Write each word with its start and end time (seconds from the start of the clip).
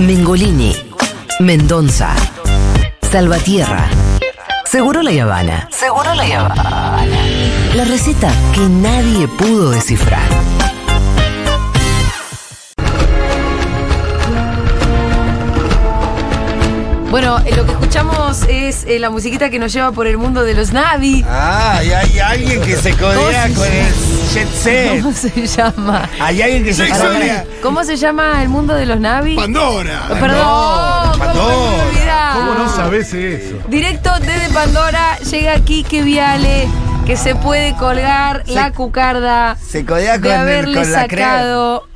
Mengolini, 0.00 0.74
Mendoza, 1.40 2.14
Salvatierra, 3.10 3.88
Seguro 4.64 5.02
la 5.02 5.10
Habana. 5.22 5.68
Seguro 5.70 6.14
la 6.14 6.24
Habana. 6.24 7.06
La 7.74 7.84
receta 7.84 8.32
que 8.54 8.60
nadie 8.68 9.28
pudo 9.28 9.70
descifrar. 9.70 10.51
Bueno, 17.12 17.38
eh, 17.44 17.54
lo 17.54 17.66
que 17.66 17.72
escuchamos 17.72 18.42
es 18.48 18.84
eh, 18.86 18.98
la 18.98 19.10
musiquita 19.10 19.50
que 19.50 19.58
nos 19.58 19.70
lleva 19.70 19.92
por 19.92 20.06
el 20.06 20.16
mundo 20.16 20.44
de 20.44 20.54
los 20.54 20.72
Navi. 20.72 21.22
Ah, 21.28 21.82
y 21.84 21.90
hay 21.90 22.18
alguien 22.18 22.62
que 22.62 22.74
se 22.74 22.94
codea 22.96 23.48
¿Cómo 23.48 23.54
se 23.54 23.54
con 23.54 23.66
el 23.76 23.92
jet 24.32 24.48
set. 24.50 25.02
¿Cómo 25.02 25.12
se 25.14 25.46
llama? 25.46 26.08
Hay 26.18 26.40
alguien 26.40 26.64
que 26.64 26.72
se 26.72 26.88
codea. 26.88 27.44
¿Cómo 27.62 27.84
se 27.84 27.96
llama 27.98 28.42
el 28.42 28.48
mundo 28.48 28.72
de 28.74 28.86
los 28.86 28.98
Navi? 28.98 29.36
Pandora. 29.36 30.06
Oh, 30.10 30.14
Perdón, 30.18 30.42
¿cómo 30.42 31.12
me 31.12 31.18
Pandora. 31.26 32.30
¿Cómo 32.34 32.54
no 32.54 32.74
sabes 32.74 33.12
eso? 33.12 33.56
Directo 33.68 34.10
desde 34.20 34.48
Pandora 34.54 35.18
llega 35.18 35.60
Quique 35.60 36.02
Viale, 36.02 36.66
que 37.04 37.18
se 37.18 37.34
puede 37.34 37.74
colgar 37.76 38.42
la 38.46 38.72
cucarda 38.72 39.58
Se 39.62 39.84
codea 39.84 40.14
con, 40.14 40.22
de 40.22 40.28
el- 40.30 40.34
haberle 40.40 40.80
con 40.82 40.92
la 40.92 41.06
crema. 41.08 41.28
sacado. 41.30 41.88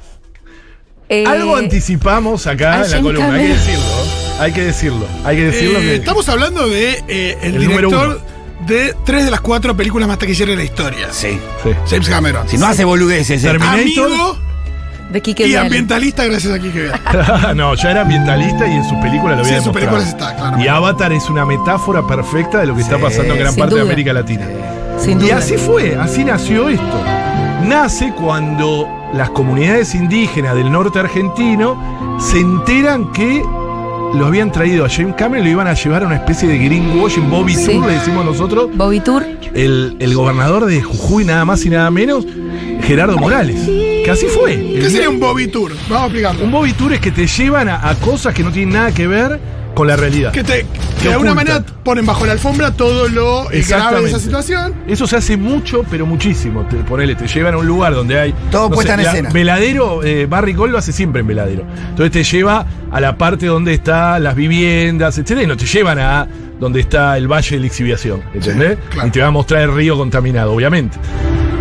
eh, 1.09 1.24
Algo 1.26 1.56
anticipamos 1.56 2.46
acá 2.46 2.84
en 2.84 2.90
la 2.90 3.01
columna, 3.01 3.32
hay 3.34 3.46
que 3.46 3.54
decirlo. 3.54 4.25
Hay 4.38 4.52
que 4.52 4.62
decirlo. 4.62 5.06
Hay 5.24 5.36
que 5.36 5.45
decirlo 5.45 5.78
Eh, 5.78 5.82
que. 5.82 5.95
Estamos 5.96 6.28
hablando 6.28 6.68
de 6.68 7.02
eh, 7.08 7.38
el, 7.42 7.58
director 7.58 8.20
de 8.66 8.95
tres 9.04 9.24
de 9.24 9.30
las 9.30 9.40
cuatro 9.40 9.76
películas 9.76 10.09
más 10.09 10.18
taquilleras 10.18 10.50
de 10.50 10.56
la 10.56 10.64
historia. 10.64 11.09
Sí. 11.10 11.38
Sí. 11.62 11.70
James 11.88 12.09
Cameron. 12.09 12.48
Si 12.48 12.59
no 12.59 12.66
hace 12.66 12.84
boludeces. 12.84 13.42
eh. 13.42 13.46
Terminator. 13.46 14.06
Amigo 14.06 14.38
de 15.10 15.22
Quique 15.22 15.46
y 15.46 15.54
ambientalista 15.54 16.24
gracias 16.24 16.52
a 16.52 16.59
Quique 16.59 16.82
Viale. 16.82 17.54
no, 17.54 17.74
ya 17.76 17.92
era 17.92 18.00
ambientalista 18.02 18.66
y 18.66 18.72
en 18.72 18.84
sus 18.84 18.98
películas 18.98 19.38
lo 19.38 19.45
Sí, 19.45 19.50
había 19.50 19.59
en 19.59 19.64
sus 19.64 19.72
películas 19.72 20.09
está, 20.09 20.34
claro. 20.34 20.60
Y 20.60 20.66
Avatar 20.66 21.12
es 21.12 21.30
una 21.30 21.46
metáfora 21.46 22.04
perfecta 22.07 22.59
de 22.59 22.66
lo 22.66 22.74
que 22.74 22.82
está 22.82 22.98
pasando 22.98 23.34
en 23.34 23.38
gran 23.40 23.52
Sin 23.52 23.60
parte 23.60 23.76
de. 23.76 23.80
América 23.82 24.12
Latina. 24.12 24.46
Sin 24.98 25.20
Y 25.20 25.26
duda. 25.26 25.37
así 25.38 25.57
fue, 25.57 25.95
así 25.96 26.24
nació 26.24 26.68
esto. 26.68 27.04
Nace 27.64 28.12
cuando 28.14 28.88
las 29.14 29.30
comunidades 29.30 29.95
indígenas 29.95 30.57
del 30.57 30.73
norte 30.73 30.98
argentino 30.98 32.18
se 32.20 32.40
enteran 32.40 33.12
que 33.12 33.42
lo 34.15 34.26
habían 34.26 34.51
traído 34.52 34.85
a 34.85 34.88
James 34.88 35.15
Cameron 35.16 35.45
y 35.46 35.49
lo 35.49 35.52
iban 35.54 35.66
a 35.68 35.74
llevar 35.74 36.02
a 36.02 36.07
una 36.07 36.16
especie 36.16 36.49
de 36.49 36.59
greenwashing, 36.59 37.29
Bobby 37.30 37.54
Sí. 37.54 37.73
Tour, 37.73 37.87
le 37.87 37.93
decimos 37.95 38.24
nosotros, 38.24 38.71
Bobby 38.74 39.01
Tour. 39.01 39.24
el, 39.54 39.96
el 39.98 40.15
gobernador 40.15 40.66
de 40.66 40.82
Jujuy, 40.82 41.24
nada 41.24 41.45
más 41.45 41.65
y 41.65 41.71
nada 41.71 41.90
menos, 41.90 42.26
Gerardo 42.82 43.18
Morales. 43.18 43.60
Que 44.04 44.10
así 44.10 44.26
fue. 44.26 44.54
¿Qué 44.80 44.88
sería 44.88 45.10
un 45.10 45.18
Bobby 45.18 45.48
Tour? 45.48 45.73
Vamos 45.88 46.02
a 46.02 46.07
explicarlo. 46.07 46.45
un 46.45 46.51
Bobby 46.52 46.73
Tour 46.73 46.93
es 46.93 47.01
que 47.01 47.10
te 47.10 47.26
llevan 47.26 47.68
a, 47.68 47.88
a 47.88 47.95
cosas 47.96 48.32
que 48.35 48.43
no 48.45 48.51
tienen 48.52 48.74
nada 48.74 48.93
que 48.93 49.07
ver 49.07 49.40
con 49.77 49.87
la 49.87 49.95
realidad. 49.95 50.32
Que, 50.32 50.43
te, 50.43 50.60
que 50.63 50.66
Te 51.02 51.09
de 51.09 51.13
alguna 51.13 51.35
manera 51.35 51.63
ponen 51.85 52.07
bajo 52.07 52.24
la 52.24 52.32
alfombra 52.32 52.71
todo 52.73 53.09
lo 53.09 53.45
grave 53.45 54.01
de 54.01 54.09
esa 54.09 54.19
situación. 54.19 54.74
Eso 54.88 55.07
se 55.07 55.16
hace 55.16 55.37
mucho, 55.37 55.85
pero 55.91 56.07
muchísimo. 56.07 56.66
Te, 56.66 56.77
ponele, 56.77 57.15
te 57.15 57.29
llevan 57.29 57.52
a 57.55 57.59
un 57.59 57.66
lugar 57.66 57.95
donde 57.95 58.19
hay. 58.19 58.35
Todo 58.51 58.71
puesta 58.71 58.95
en 58.95 59.02
la- 59.04 59.10
escena. 59.10 59.30
Veladero, 59.30 60.02
eh, 60.02 60.24
Barry 60.24 60.54
Gold 60.54 60.73
lo 60.73 60.79
hace 60.79 60.93
siempre 60.93 61.21
en 61.21 61.27
veladero. 61.27 61.65
Entonces 61.91 62.10
te 62.10 62.24
lleva 62.24 62.65
a 62.91 63.01
la 63.01 63.19
parte 63.19 63.45
donde 63.45 63.74
están 63.74 64.25
las 64.25 64.34
viviendas, 64.34 65.19
etc. 65.19 65.43
Y 65.44 65.47
no 65.47 65.59
te 65.59 65.66
llevan 65.66 65.99
a 65.99 66.27
donde 66.59 66.81
está 66.81 67.19
el 67.19 67.28
valle 67.31 67.56
de 67.56 67.60
la 67.60 67.66
exhibición. 67.66 68.22
¿Entendés? 68.32 68.78
Sí, 68.81 68.88
claro. 68.93 69.09
Y 69.09 69.10
te 69.10 69.21
va 69.21 69.27
a 69.27 69.31
mostrar 69.31 69.60
el 69.60 69.75
río 69.75 69.99
contaminado, 69.99 70.53
obviamente. 70.54 70.97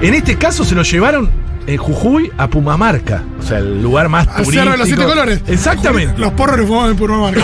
En 0.01 0.13
este 0.13 0.37
caso 0.37 0.63
se 0.63 0.73
lo 0.73 0.83
llevaron 0.83 1.29
en 1.67 1.77
Jujuy 1.77 2.31
a 2.37 2.47
Pumamarca. 2.47 3.23
O 3.39 3.43
sea, 3.43 3.59
el 3.59 3.81
lugar 3.81 4.09
más 4.09 4.27
Al 4.27 4.33
turístico. 4.43 4.59
Cerro 4.61 4.71
de 4.71 4.77
los 4.77 4.87
Siete 4.87 5.03
Colores. 5.05 5.41
Exactamente. 5.47 6.19
Los 6.19 6.31
porros 6.33 6.59
le 6.59 6.65
fumamos 6.65 6.95
por 6.95 7.11
una 7.11 7.21
marca. 7.21 7.41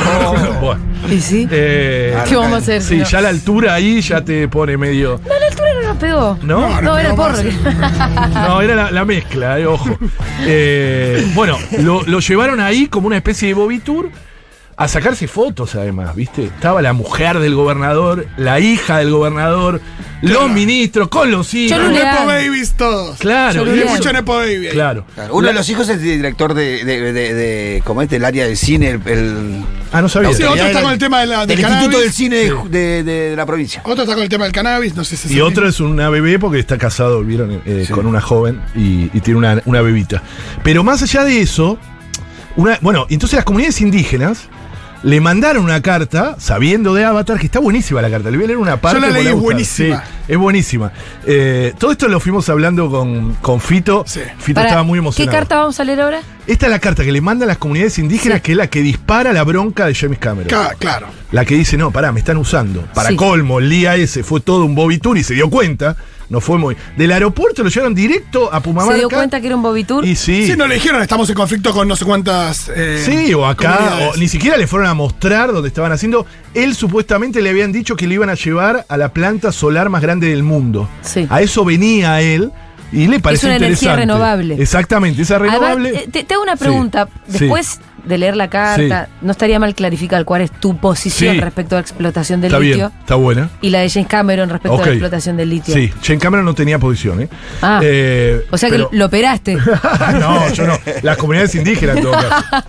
Bueno, 0.62 0.82
¿Y 1.10 1.20
sí? 1.20 1.48
eh, 1.52 2.16
¿Qué 2.28 2.36
vamos 2.36 2.54
a 2.54 2.58
hacer? 2.58 2.82
sí, 2.82 2.98
no? 2.98 3.06
ya 3.06 3.22
la 3.22 3.30
altura 3.30 3.74
ahí 3.74 4.02
ya 4.02 4.24
te 4.24 4.48
pone 4.48 4.78
medio. 4.78 5.20
No, 5.28 5.40
la 5.40 5.46
altura 5.48 5.68
no 5.82 5.88
nos 5.88 5.98
pegó. 5.98 6.38
¿No? 6.44 6.70
No, 6.70 6.81
No, 6.81 6.98
era 6.98 7.16
porro. 7.16 7.38
no, 7.44 8.30
No, 8.48 8.62
era 8.62 8.76
la, 8.76 8.92
la 8.92 9.06
mezcla, 9.06 9.60
eh, 9.60 9.66
ojo. 9.66 9.98
Eh, 10.46 11.28
bueno, 11.36 11.58
lo, 11.80 12.04
lo 12.04 12.20
llevaron 12.20 12.60
ahí 12.60 12.88
como 12.88 13.08
una 13.08 13.18
especie 13.18 13.48
de 13.50 13.54
Bobby 13.54 13.80
Tour 13.80 14.10
a 14.78 14.88
sacarse 14.88 15.28
fotos, 15.28 15.76
además, 15.76 16.16
¿viste? 16.16 16.46
Estaba 16.46 16.82
la 16.82 16.94
mujer 16.94 17.40
del 17.40 17.54
gobernador, 17.56 18.26
la 18.38 18.59
hija 18.59 18.98
del 18.98 19.12
gobernador, 19.12 19.80
los 20.22 20.50
ministros, 20.50 21.08
con 21.09 21.30
los 21.32 21.54
hijos. 21.54 21.78
Yo 21.78 21.84
Los 21.84 21.94
Nepo 21.94 22.26
Babies 22.26 22.74
todos. 22.74 23.18
Claro, 23.20 23.66
Yo 23.66 23.86
mucho 23.88 24.12
Nepo 24.14 24.36
Baby. 24.36 24.70
Claro. 24.72 25.06
Claro, 25.14 25.36
Uno 25.36 25.48
de 25.48 25.54
los 25.54 25.70
hijos 25.70 25.88
es 25.90 26.02
director 26.02 26.54
de, 26.54 26.84
de, 26.86 27.14
de, 27.14 27.34
de- 27.34 27.84
como 27.86 28.02
este, 28.02 28.16
el 28.18 28.26
área 28.26 28.46
del 28.46 28.58
cine, 28.58 28.90
el, 28.92 29.02
el- 29.08 29.64
Ah, 29.92 30.02
no 30.02 30.08
sabía. 30.10 30.34
Sí, 30.34 30.44
otro 30.44 30.64
está 30.66 30.81
con 30.81 30.92
el 30.94 31.00
tema 31.00 31.20
de 31.22 31.26
la- 31.28 31.46
del 31.46 31.58
del 31.58 31.60
Instituto 31.60 32.00
del 32.00 32.12
Cine 32.14 32.36
de, 32.38 32.54
de- 32.70 33.04
de 33.04 33.36
la 33.36 33.46
provincia. 33.46 33.81
Otro 33.84 34.04
está 34.04 34.14
con 34.16 34.24
el 34.24 34.30
tema 34.30 34.46
del 34.46 34.54
cannabis, 34.54 34.96
no 34.96 35.04
sé 35.04 35.18
si 35.18 35.31
Y 35.34 35.38
el 35.38 35.42
otro 35.44 35.68
es 35.68 35.80
una 35.80 36.10
bebé 36.10 36.40
porque 36.40 36.60
está 36.60 36.78
casado, 36.78 37.22
vieron, 37.24 37.62
Eh, 37.66 37.84
Sí. 37.86 37.94
con 37.94 38.06
una 38.08 38.22
joven 38.22 38.62
y, 38.76 39.10
y 39.16 39.20
tiene 39.22 39.38
una, 39.38 39.62
una 39.66 39.81
bebita. 39.81 40.24
Pero 40.64 40.84
más 40.84 41.02
allá 41.04 41.24
de 41.24 41.42
eso, 41.42 41.78
una, 42.56 42.78
bueno, 42.81 43.06
entonces 43.10 43.36
las 43.38 43.46
comunidades 43.46 43.81
indígenas 43.81 44.48
le 45.03 45.19
mandaron 45.19 45.63
una 45.63 45.81
carta, 45.81 46.35
sabiendo 46.38 46.94
de 46.94 47.03
Avatar, 47.06 47.39
que 47.39 47.45
está 47.47 47.59
buenísima 47.59 48.01
la 48.01 48.09
carta. 48.09 48.29
Le 48.29 48.38
voy 48.38 48.44
a 48.44 48.47
leer 48.47 48.57
una 48.59 48.78
parte. 48.79 49.00
la 49.00 49.07
porque 49.07 49.13
leí, 49.23 49.23
le 49.25 49.35
es 49.35 49.39
buenísima. 49.41 50.03
Sí, 50.06 50.12
es 50.28 50.38
buenísima. 50.38 50.91
Eh, 51.25 51.73
todo 51.79 51.91
esto 51.91 52.07
lo 52.07 52.19
fuimos 52.19 52.47
hablando 52.50 52.89
con, 52.89 53.34
con 53.41 53.59
Fito. 53.59 54.03
Sí. 54.06 54.22
Fito 54.38 54.62
estaba 54.62 54.84
muy 54.84 54.97
¿Qué 54.97 55.00
emocionado. 55.00 55.38
carta 55.38 55.56
vamos 55.57 55.79
a 55.79 55.84
leer 55.84 56.01
ahora? 56.01 56.22
Esta 56.45 56.66
es 56.67 56.72
la 56.72 56.79
carta 56.79 57.03
que 57.03 57.12
le 57.12 57.19
mandan 57.22 57.47
las 57.47 57.57
comunidades 57.57 57.97
indígenas, 58.00 58.38
Sí. 58.38 58.41
que 58.44 58.51
es 58.51 58.57
la 58.57 58.67
que 58.67 58.81
dispara 58.81 59.34
la 59.34 59.44
bronca 59.44 59.88
de 59.88 59.95
James 59.95 60.19
Cameron. 60.19 60.50
Ca- 60.50 60.75
Claro. 60.78 61.07
La 61.31 61.45
que 61.45 61.56
dice, 61.56 61.78
no, 61.78 61.89
pará, 61.91 62.12
me 62.12 62.19
están 62.19 62.38
usando. 62.38 62.81
Para 62.94 63.09
Sí. 63.09 63.16
colmo, 63.16 63.59
el 63.59 63.69
día 63.69 63.95
ese 63.95 64.23
fue 64.23 64.39
todo 64.41 64.66
un 64.66 64.75
Bobby 64.75 65.00
Tour 65.00 65.18
y 65.18 65.23
se 65.23 65.33
dio 65.33 65.50
cuenta. 65.50 65.95
No 66.31 66.40
fue 66.40 66.58
muy. 66.58 66.78
Del 66.96 67.12
aeropuerto 67.12 67.62
lo 67.62 67.69
llevaron 67.69 67.94
directo 67.94 68.52
a 68.53 68.62
Pumamarca. 68.62 68.94
¿Se 68.94 69.00
dio 69.00 69.09
cuenta 69.09 69.42
que 69.42 69.47
era 69.47 69.56
un 69.58 69.62
Bobby 69.62 69.84
Tour? 69.84 70.06
Y 70.06 70.16
sí. 70.16 70.47
Sí, 70.47 70.53
no 70.56 70.66
le 70.66 70.75
dijeron, 70.75 71.02
estamos 71.02 71.30
en 71.30 71.36
conflicto 71.36 71.74
con 71.74 71.88
no 71.90 71.96
sé 71.97 72.06
cuántas. 72.06 72.72
eh, 72.74 73.03
Sí, 73.06 73.34
o 73.34 73.46
acá, 73.46 74.09
o 74.14 74.16
ni 74.18 74.30
siquiera 74.30 74.56
le 74.56 74.66
fueron 74.66 74.88
a 74.88 74.94
mostrar 74.94 75.52
dónde 75.52 75.68
estaban 75.68 75.92
haciendo. 75.92 76.25
Él 76.53 76.74
supuestamente 76.74 77.42
le 77.42 77.50
habían 77.50 77.74
dicho 77.74 77.97
que 77.97 78.08
le 78.08 78.16
iban 78.16 78.30
a 78.30 78.36
llevar 78.36 78.86
a 78.88 78.96
la 78.97 79.09
planta 79.14 79.52
solar 79.52 79.90
más 79.90 80.02
grande 80.02 80.30
del 80.30 80.44
mundo. 80.44 80.88
Sí. 81.02 81.28
A 81.30 81.42
eso 81.42 81.66
venía 81.66 82.22
él 82.22 82.52
y 82.94 83.08
le 83.08 83.19
pareció 83.19 83.48
una 83.50 83.58
energía 83.58 83.92
interesante. 83.92 84.00
renovable. 84.02 84.56
Exactamente, 84.62 85.22
esa 85.22 85.38
renovable. 85.38 85.90
Además, 85.90 86.03
eh, 86.08 86.09
te, 86.12 86.24
te 86.24 86.34
hago 86.34 86.44
una 86.44 86.56
pregunta. 86.56 87.09
sí. 87.28 87.40
Después 87.40 87.80
de 88.03 88.17
leer 88.17 88.35
la 88.35 88.50
carta, 88.50 89.09
no 89.22 89.31
estaría 89.31 89.59
mal 89.59 89.73
clarificar 89.75 90.25
cuál 90.25 90.41
es 90.41 90.51
tu 90.51 90.78
posición 90.78 91.35
Sí. 91.35 91.41
respecto 91.41 91.75
a 91.75 91.79
la 91.79 91.81
explotación 91.81 92.41
del 92.41 92.50
está 92.51 92.59
litio 92.59 92.88
bien, 92.89 93.00
está 93.00 93.16
buena. 93.16 93.50
y 93.62 93.69
la 93.69 93.79
de 93.79 93.89
James 93.89 94.07
Cameron 94.09 94.50
respecto 94.50 94.78
a 94.81 94.85
la 94.85 94.91
explotación 94.91 95.38
del 95.38 95.50
litio. 95.50 95.73
Sí, 95.73 95.91
Jane 96.03 96.19
Cameron 96.19 96.45
no 96.45 96.53
tenía 96.53 96.79
posición, 96.79 97.22
¿eh? 97.22 97.29
Ah. 97.62 97.79
Eh, 97.84 98.45
O 98.51 98.57
sea 98.57 98.69
pero- 98.69 98.89
que 98.89 98.97
lo 98.97 99.06
operaste. 99.06 99.56
no, 100.19 100.53
yo 100.53 100.67
no. 100.67 100.78
Las 101.01 101.17
comunidades 101.17 101.53
indígenas, 101.56 101.97
en 101.97 102.03
todo 102.03 102.12
caso. 102.13 102.66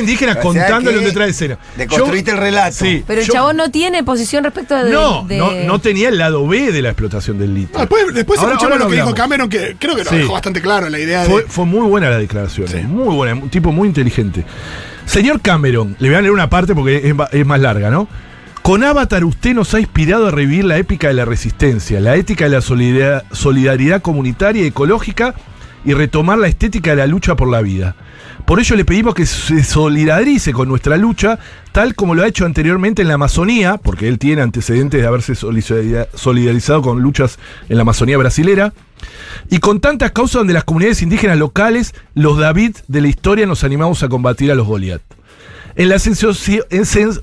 Indígenas 0.00 0.36
O 0.44 0.52
sea 0.52 0.62
contándole 0.66 0.98
que 1.00 1.04
detrás 1.06 1.26
de 1.26 1.30
escena. 1.32 1.58
deconstruiste 1.76 2.30
el 2.30 2.36
relato. 2.36 2.76
Sí. 2.76 3.04
Pero 3.06 3.20
el 3.20 3.26
yo- 3.26 3.32
chabón 3.32 3.56
no 3.56 3.70
tiene 3.70 4.04
posición 4.04 4.44
respecto 4.44 4.74
de. 4.76 4.90
No, 4.92 5.24
de- 5.24 5.38
no, 5.38 5.52
no 5.52 5.78
tenía 5.80 6.08
el 6.08 6.18
lado 6.18 6.46
B 6.46 6.72
de 6.72 6.82
la 6.82 6.90
explotación 6.90 7.38
del 7.38 7.54
litio. 7.54 7.76
Ah, 7.76 7.80
después 7.80 8.14
después 8.14 8.38
Ahora- 8.40 8.52
escuchamos 8.52 8.72
ahora 8.74 8.84
lo 8.84 8.90
que 8.90 8.96
dijo 8.96 9.14
Cameron, 9.14 9.48
que 9.48 9.76
creo 9.78 9.96
que 9.96 10.04
lo 10.04 10.10
Sí. 10.10 10.16
dejó 10.18 10.32
bastante 10.32 10.60
claro, 10.62 10.88
la 10.88 10.98
idea 10.98 11.24
Fue, 11.24 11.42
de. 11.42 11.48
fue 11.48 11.66
muy 11.66 11.86
buena 11.88 12.10
la 12.10 12.18
declaración, 12.18 12.68
Sí. 12.68 12.78
muy 12.78 13.14
buena, 13.14 13.34
un 13.34 13.48
tipo 13.50 13.72
muy 13.72 13.88
inteligente. 13.88 14.44
Señor 15.06 15.40
Cameron, 15.40 15.96
le 15.98 16.08
voy 16.08 16.16
a 16.16 16.20
leer 16.20 16.32
una 16.32 16.48
parte 16.48 16.74
porque 16.74 16.96
es, 17.08 17.14
es 17.32 17.46
más 17.46 17.60
larga, 17.60 17.90
¿no? 17.90 18.06
Con 18.62 18.84
Avatar 18.84 19.24
usted 19.24 19.54
nos 19.54 19.72
ha 19.74 19.80
inspirado 19.80 20.28
a 20.28 20.30
revivir 20.30 20.64
la 20.66 20.76
épica 20.76 21.08
de 21.08 21.14
la 21.14 21.24
resistencia, 21.24 21.98
la 21.98 22.14
ética 22.16 22.44
de 22.44 22.50
la 22.50 22.60
solidaridad 22.60 24.02
comunitaria 24.02 24.62
y 24.62 24.66
ecológica 24.66 25.34
y 25.84 25.94
retomar 25.94 26.38
la 26.38 26.48
estética 26.48 26.90
de 26.90 26.96
la 26.96 27.06
lucha 27.06 27.36
por 27.36 27.48
la 27.48 27.62
vida. 27.62 27.96
Por 28.46 28.58
ello 28.58 28.76
le 28.76 28.84
pedimos 28.84 29.14
que 29.14 29.26
se 29.26 29.62
solidarice 29.62 30.52
con 30.52 30.68
nuestra 30.68 30.96
lucha, 30.96 31.38
tal 31.72 31.94
como 31.94 32.14
lo 32.14 32.22
ha 32.22 32.26
hecho 32.26 32.44
anteriormente 32.44 33.02
en 33.02 33.08
la 33.08 33.14
Amazonía, 33.14 33.76
porque 33.76 34.08
él 34.08 34.18
tiene 34.18 34.42
antecedentes 34.42 35.00
de 35.00 35.06
haberse 35.06 35.34
solidarizado 35.34 36.82
con 36.82 37.00
luchas 37.00 37.38
en 37.68 37.76
la 37.76 37.82
Amazonía 37.82 38.18
brasilera, 38.18 38.72
y 39.48 39.58
con 39.58 39.80
tantas 39.80 40.12
causas 40.12 40.40
donde 40.40 40.52
las 40.52 40.64
comunidades 40.64 41.02
indígenas 41.02 41.38
locales, 41.38 41.94
los 42.14 42.38
David 42.38 42.76
de 42.88 43.00
la 43.00 43.08
historia, 43.08 43.46
nos 43.46 43.64
animamos 43.64 44.02
a 44.02 44.08
combatir 44.08 44.50
a 44.50 44.54
los 44.54 44.66
Goliat. 44.66 45.02
En 45.76 45.88
la 45.88 45.98
sensación. 45.98 46.64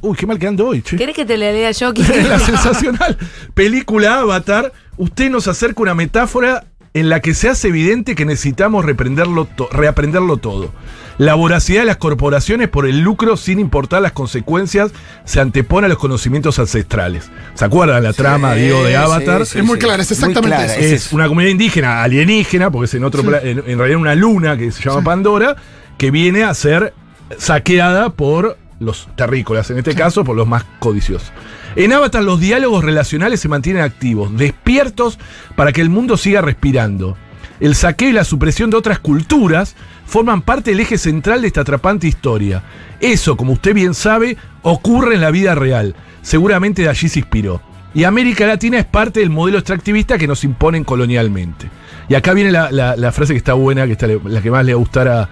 Uy, 0.02 0.16
qué 0.16 0.26
mal 0.26 0.40
que 0.40 0.48
ando 0.48 0.68
hoy, 0.68 0.82
che. 0.82 0.96
¿Querés 0.96 1.16
que 1.16 1.26
te 1.26 1.38
la 1.38 1.52
lea 1.52 1.72
yo? 1.72 1.92
En 2.14 2.30
la 2.30 2.40
sensacional 2.40 3.18
película 3.54 4.20
Avatar, 4.20 4.72
usted 4.96 5.30
nos 5.30 5.48
acerca 5.48 5.82
una 5.82 5.94
metáfora 5.94 6.66
en 7.00 7.10
la 7.10 7.20
que 7.20 7.34
se 7.34 7.50
hace 7.50 7.68
evidente 7.70 8.16
que 8.16 8.26
necesitamos 8.26 8.86
reprenderlo 8.86 9.46
to- 9.46 9.70
reaprenderlo 9.72 10.38
todo. 10.38 10.72
La 11.18 11.34
voracidad 11.34 11.82
de 11.82 11.86
las 11.88 11.98
corporaciones 11.98 12.68
por 12.70 12.86
el 12.88 13.00
lucro 13.00 13.38
sin 13.38 13.60
importar 13.60 14.02
las 14.04 14.12
consecuencias 14.12 14.92
se 15.26 15.40
antepone 15.40 15.86
a 15.86 15.90
los 15.90 15.98
conocimientos 15.98 16.60
ancestrales. 16.60 17.30
¿Se 17.56 17.66
acuerdan 17.66 18.04
la 18.04 18.14
trama, 18.14 18.54
digo, 18.54 18.84
de 18.84 18.96
Avatar? 18.98 19.46
sí, 19.46 19.60
Es 19.60 19.66
muy 19.66 19.80
clara, 19.80 20.04
es 20.04 20.12
exactamente 20.12 20.56
clara, 20.56 20.76
eso. 20.76 20.96
es 20.96 21.14
una 21.14 21.28
comunidad 21.28 21.52
indígena, 21.52 22.04
alienígena, 22.04 22.70
porque 22.70 22.86
es 22.86 22.94
en 22.94 23.04
otro 23.04 23.22
en 23.22 23.78
realidad 23.78 24.00
una 24.00 24.14
luna 24.16 24.58
que 24.58 24.72
se 24.72 24.84
llama 24.84 25.02
Pandora, 25.04 25.56
que 25.98 26.12
viene 26.12 26.44
a 26.44 26.54
ser 26.54 26.94
saqueada 27.38 28.12
por 28.12 28.58
los 28.80 29.08
terrícolas, 29.16 29.70
en 29.72 29.80
este 29.80 29.96
caso 29.96 30.24
por 30.24 30.36
los 30.36 30.48
más 30.48 30.66
codiciosos. 30.80 31.32
En 31.76 31.94
Avatar 31.94 32.24
los 32.24 32.40
diálogos 32.40 32.84
relacionales 32.84 33.40
se 33.40 33.50
mantienen 33.50 33.84
activos, 33.84 34.36
despiertos 34.38 35.20
para 35.56 35.72
que 35.72 35.82
el 35.82 35.90
mundo 35.90 36.18
siga 36.18 36.42
respirando. 36.42 37.18
El 37.60 37.76
saqueo 37.76 38.10
y 38.10 38.14
la 38.14 38.24
supresión 38.24 38.70
de 38.70 38.78
otras 38.78 39.00
culturas 39.00 39.76
forman 40.06 40.42
parte 40.42 40.72
del 40.72 40.80
eje 40.80 40.98
central 40.98 41.42
de 41.42 41.48
esta 41.48 41.62
atrapante 41.62 42.08
historia. 42.08 42.64
Eso, 43.00 43.36
como 43.36 43.54
usted 43.54 43.74
bien 43.74 43.94
sabe, 43.94 44.38
ocurre 44.62 45.16
en 45.16 45.22
la 45.22 45.32
vida 45.32 45.56
real. 45.56 45.96
Seguramente 46.22 46.84
de 46.84 46.90
allí 46.90 47.10
se 47.10 47.20
inspiró. 47.20 47.62
Y 47.94 48.04
América 48.04 48.46
Latina 48.46 48.78
es 48.78 48.86
parte 48.86 49.22
del 49.22 49.32
modelo 49.32 49.58
extractivista 49.58 50.20
que 50.20 50.28
nos 50.28 50.44
imponen 50.44 50.84
colonialmente. 50.84 51.70
Y 52.10 52.14
acá 52.14 52.34
viene 52.34 52.52
la, 52.52 53.12
frase 53.12 53.34
que 53.34 53.38
está 53.38 53.54
buena, 53.54 53.86
que 53.86 53.94
está 53.94 54.08
la 54.08 54.42
que 54.42 54.52
más 54.52 54.64
le 54.64 54.74
va 54.74 54.78
a 54.78 54.80
gustar 54.80 55.08
a, 55.08 55.30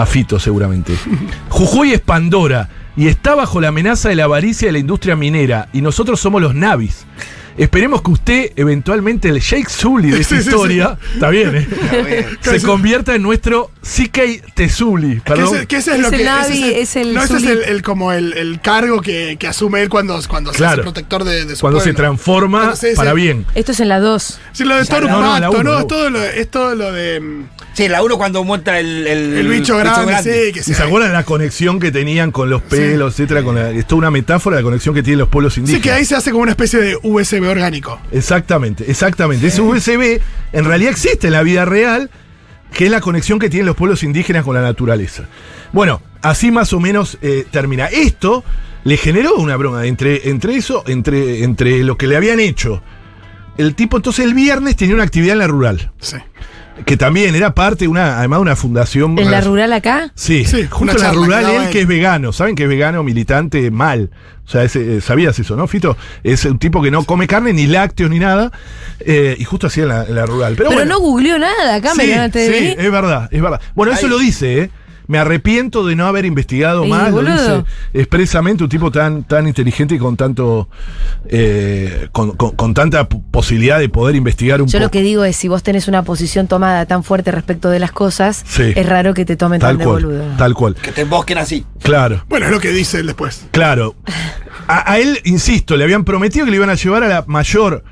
a 0.00 0.06
Fito 0.06 0.38
seguramente. 0.38 0.96
Jujuy 1.48 1.92
es 1.92 2.00
Pandora 2.00 2.68
y 2.96 3.08
está 3.08 3.34
bajo 3.34 3.60
la 3.60 3.68
amenaza 3.68 4.08
de 4.08 4.16
la 4.16 4.24
avaricia 4.24 4.68
de 4.68 4.72
la 4.72 4.78
industria 4.78 5.16
minera 5.16 5.68
y 5.72 5.82
nosotros 5.82 6.20
somos 6.20 6.40
los 6.40 6.54
navis. 6.54 7.06
Esperemos 7.56 8.02
que 8.02 8.10
usted, 8.10 8.52
eventualmente 8.56 9.28
el 9.28 9.40
Sheikh 9.40 9.68
Zully 9.68 10.10
de 10.10 10.20
esta 10.20 10.36
Sí, 10.36 10.42
sí, 10.42 10.48
historia, 10.48 10.98
está 11.14 11.28
bien, 11.30 11.54
¿eh? 11.56 12.26
se 12.40 12.62
convierta 12.62 13.14
en 13.14 13.22
nuestro 13.22 13.70
CK 13.82 14.54
Tezuli. 14.54 15.16
Que 15.16 15.20
Perdón. 15.32 15.56
ese, 15.56 15.66
que 15.66 15.76
ese 15.76 15.90
es, 15.90 15.96
Es 15.96 16.02
lo 16.02 16.08
el 16.08 16.16
que. 16.18 16.24
Navi, 16.24 16.62
ese 16.64 16.80
es 16.80 16.96
el 16.96 17.14
no, 17.14 17.22
ese 17.22 17.36
es 17.36 17.44
el, 17.44 17.62
el- 17.64 17.82
como 17.82 18.12
el, 18.12 18.32
el 18.34 18.60
cargo 18.60 19.00
que, 19.02 19.36
que 19.38 19.46
asume 19.46 19.82
él 19.82 19.88
cuando, 19.88 20.18
cuando 20.28 20.52
se 20.52 20.58
Claro. 20.58 20.74
hace 20.74 20.82
protector 20.82 21.24
de, 21.24 21.44
de 21.44 21.56
su 21.56 21.60
Cuando 21.60 21.80
se 21.80 21.92
transforma 21.92 22.58
Cuando 22.60 22.76
se- 22.76 22.94
para 22.94 23.10
se- 23.10 23.16
bien. 23.16 23.46
Esto 23.54 23.72
es 23.72 23.80
en 23.80 23.88
la 23.88 24.00
2. 24.00 24.38
Sí, 24.52 24.64
lo 24.64 24.76
de 24.76 24.84
Thor 24.84 25.02
no, 25.08 25.40
no, 25.40 25.62
¿no? 25.62 25.78
Es 25.80 25.86
todo 25.86 26.10
lo, 26.10 26.22
es 26.22 26.50
todo 26.50 26.74
lo 26.74 26.92
de. 26.92 27.20
mm, 27.20 27.44
Sí, 27.72 27.88
la 27.88 28.02
uno 28.02 28.18
cuando 28.18 28.42
monta 28.44 28.78
el, 28.80 29.06
el, 29.06 29.32
El 29.38 29.48
bicho 29.48 29.76
grande, 29.76 30.14
sí, 30.22 30.52
que 30.52 30.60
¿Y 30.60 30.74
se 30.74 30.82
acuerdan 30.82 31.12
la 31.12 31.22
conexión 31.24 31.78
que 31.78 31.90
tenían 31.92 32.30
con 32.32 32.50
los 32.50 32.60
pelos, 32.62 33.12
etcétera? 33.14 33.42
Con 33.42 33.54
la- 33.54 33.70
es 33.70 33.86
toda 33.86 33.98
una 34.00 34.10
metáfora 34.10 34.56
de 34.56 34.62
la 34.62 34.64
conexión 34.66 34.94
que 34.94 35.02
tienen 35.02 35.20
los 35.20 35.28
pueblos 35.28 35.54
Sí, 35.54 35.60
indígenas. 35.60 35.82
que 35.84 35.90
ahí 35.92 36.04
se 36.04 36.16
hace 36.16 36.30
como 36.32 36.42
una 36.42 36.50
especie 36.52 36.80
de 36.80 36.98
USB 37.02 37.39
orgánico. 37.48 38.00
Exactamente, 38.12 38.90
exactamente. 38.90 39.46
Ese 39.46 39.60
USB 39.60 40.20
en 40.52 40.64
realidad 40.64 40.92
existe 40.92 41.28
en 41.28 41.32
la 41.32 41.42
vida 41.42 41.64
real, 41.64 42.10
que 42.72 42.86
es 42.86 42.90
la 42.90 43.00
conexión 43.00 43.38
que 43.38 43.50
tienen 43.50 43.66
los 43.66 43.76
pueblos 43.76 44.02
indígenas 44.02 44.44
con 44.44 44.54
la 44.54 44.62
naturaleza. 44.62 45.24
Bueno, 45.72 46.02
así 46.22 46.50
más 46.50 46.72
o 46.72 46.80
menos 46.80 47.18
eh, 47.22 47.46
termina. 47.50 47.86
Esto 47.86 48.44
le 48.84 48.96
generó 48.96 49.34
una 49.36 49.56
broma 49.56 49.86
entre, 49.86 50.30
entre 50.30 50.56
eso, 50.56 50.84
entre, 50.86 51.44
entre 51.44 51.82
lo 51.84 51.96
que 51.96 52.06
le 52.06 52.16
habían 52.16 52.40
hecho. 52.40 52.82
El 53.58 53.74
tipo 53.74 53.96
entonces 53.96 54.24
el 54.24 54.34
viernes 54.34 54.76
tenía 54.76 54.94
una 54.94 55.04
actividad 55.04 55.32
en 55.32 55.38
la 55.38 55.46
rural, 55.46 55.90
Sí. 56.00 56.16
Que 56.84 56.96
también 56.96 57.34
era 57.34 57.54
parte 57.54 57.84
de 57.84 57.88
una, 57.88 58.18
además 58.18 58.38
de 58.38 58.42
una 58.42 58.56
fundación. 58.56 59.18
¿En 59.18 59.30
la 59.30 59.40
rural 59.40 59.72
acá? 59.72 60.12
Sí, 60.14 60.44
Sí, 60.44 60.66
justo 60.70 60.96
en 60.96 61.02
la 61.02 61.12
rural 61.12 61.44
él 61.50 61.70
que 61.70 61.80
es 61.82 61.86
vegano. 61.86 62.32
¿Saben 62.32 62.54
que 62.54 62.64
es 62.64 62.68
vegano, 62.68 63.02
militante, 63.02 63.70
mal? 63.70 64.10
O 64.46 64.50
sea, 64.50 64.64
ese, 64.64 64.96
eh, 64.96 65.00
sabías 65.00 65.38
eso, 65.38 65.54
¿no, 65.54 65.66
Fito? 65.68 65.96
Es 66.24 66.44
un 66.44 66.58
tipo 66.58 66.82
que 66.82 66.90
no 66.90 67.04
come 67.04 67.26
carne, 67.28 67.52
ni 67.52 67.66
lácteos, 67.66 68.10
ni 68.10 68.18
nada. 68.18 68.50
eh, 69.00 69.36
y 69.38 69.44
justo 69.44 69.68
así 69.68 69.80
en 69.80 69.88
la, 69.88 70.04
en 70.04 70.14
la 70.16 70.26
rural. 70.26 70.54
Pero, 70.56 70.70
Pero 70.70 70.80
bueno, 70.80 70.94
no 70.94 71.00
googleó 71.00 71.38
nada 71.38 71.76
acá, 71.76 71.92
sí, 71.94 71.98
me 72.06 72.14
antes 72.14 72.48
de 72.48 72.54
sí, 72.58 72.64
venir. 72.64 72.80
es 72.80 72.90
verdad, 72.92 73.28
es 73.30 73.40
verdad. 73.40 73.60
Bueno, 73.74 73.92
eso 73.92 74.08
lo 74.08 74.18
dice, 74.18 74.62
¿eh? 74.62 74.70
Me 75.10 75.18
arrepiento 75.18 75.84
de 75.84 75.96
no 75.96 76.06
haber 76.06 76.24
investigado 76.24 76.84
más, 76.86 77.10
lo 77.10 77.16
boludo. 77.16 77.32
dice 77.32 77.64
expresamente 77.94 78.62
un 78.62 78.70
tipo 78.70 78.92
tan, 78.92 79.24
tan 79.24 79.48
inteligente 79.48 79.96
y 79.96 79.98
con 79.98 80.16
tanto 80.16 80.68
eh, 81.28 82.08
con, 82.12 82.36
con- 82.36 82.52
con 82.54 82.74
tanta 82.74 83.08
posibilidad 83.08 83.80
de 83.80 83.88
poder 83.88 84.14
investigar 84.14 84.62
un 84.62 84.68
Yo 84.68 84.78
poco. 84.78 84.84
lo 84.84 84.90
que 84.92 85.02
digo 85.02 85.24
es, 85.24 85.34
si 85.34 85.48
vos 85.48 85.64
tenés 85.64 85.88
una 85.88 86.04
posición 86.04 86.46
tomada 86.46 86.86
tan 86.86 87.02
fuerte 87.02 87.32
respecto 87.32 87.70
de 87.70 87.80
las 87.80 87.90
cosas, 87.90 88.44
Sí. 88.46 88.72
es 88.76 88.86
raro 88.86 89.12
que 89.12 89.24
te 89.24 89.36
tomen 89.36 89.60
tal 89.60 89.70
tan 89.72 89.78
de 89.78 89.84
cual, 89.84 90.04
boludo. 90.04 90.24
tal 90.38 90.54
cual. 90.54 90.74
Que 90.76 90.92
te 90.92 91.00
embosquen 91.00 91.38
así. 91.38 91.66
Claro. 91.82 92.24
Bueno, 92.28 92.46
es 92.46 92.52
lo 92.52 92.60
que 92.60 92.70
dice 92.70 93.00
él 93.00 93.06
después. 93.06 93.46
Claro. 93.50 93.96
A, 94.68 94.92
a 94.92 94.98
él, 95.00 95.18
insisto, 95.24 95.76
le 95.76 95.82
habían 95.82 96.04
prometido 96.04 96.44
que 96.44 96.52
le 96.52 96.56
iban 96.58 96.70
a 96.70 96.74
llevar 96.74 97.02
a 97.02 97.08
la 97.08 97.24
mayor 97.26 97.82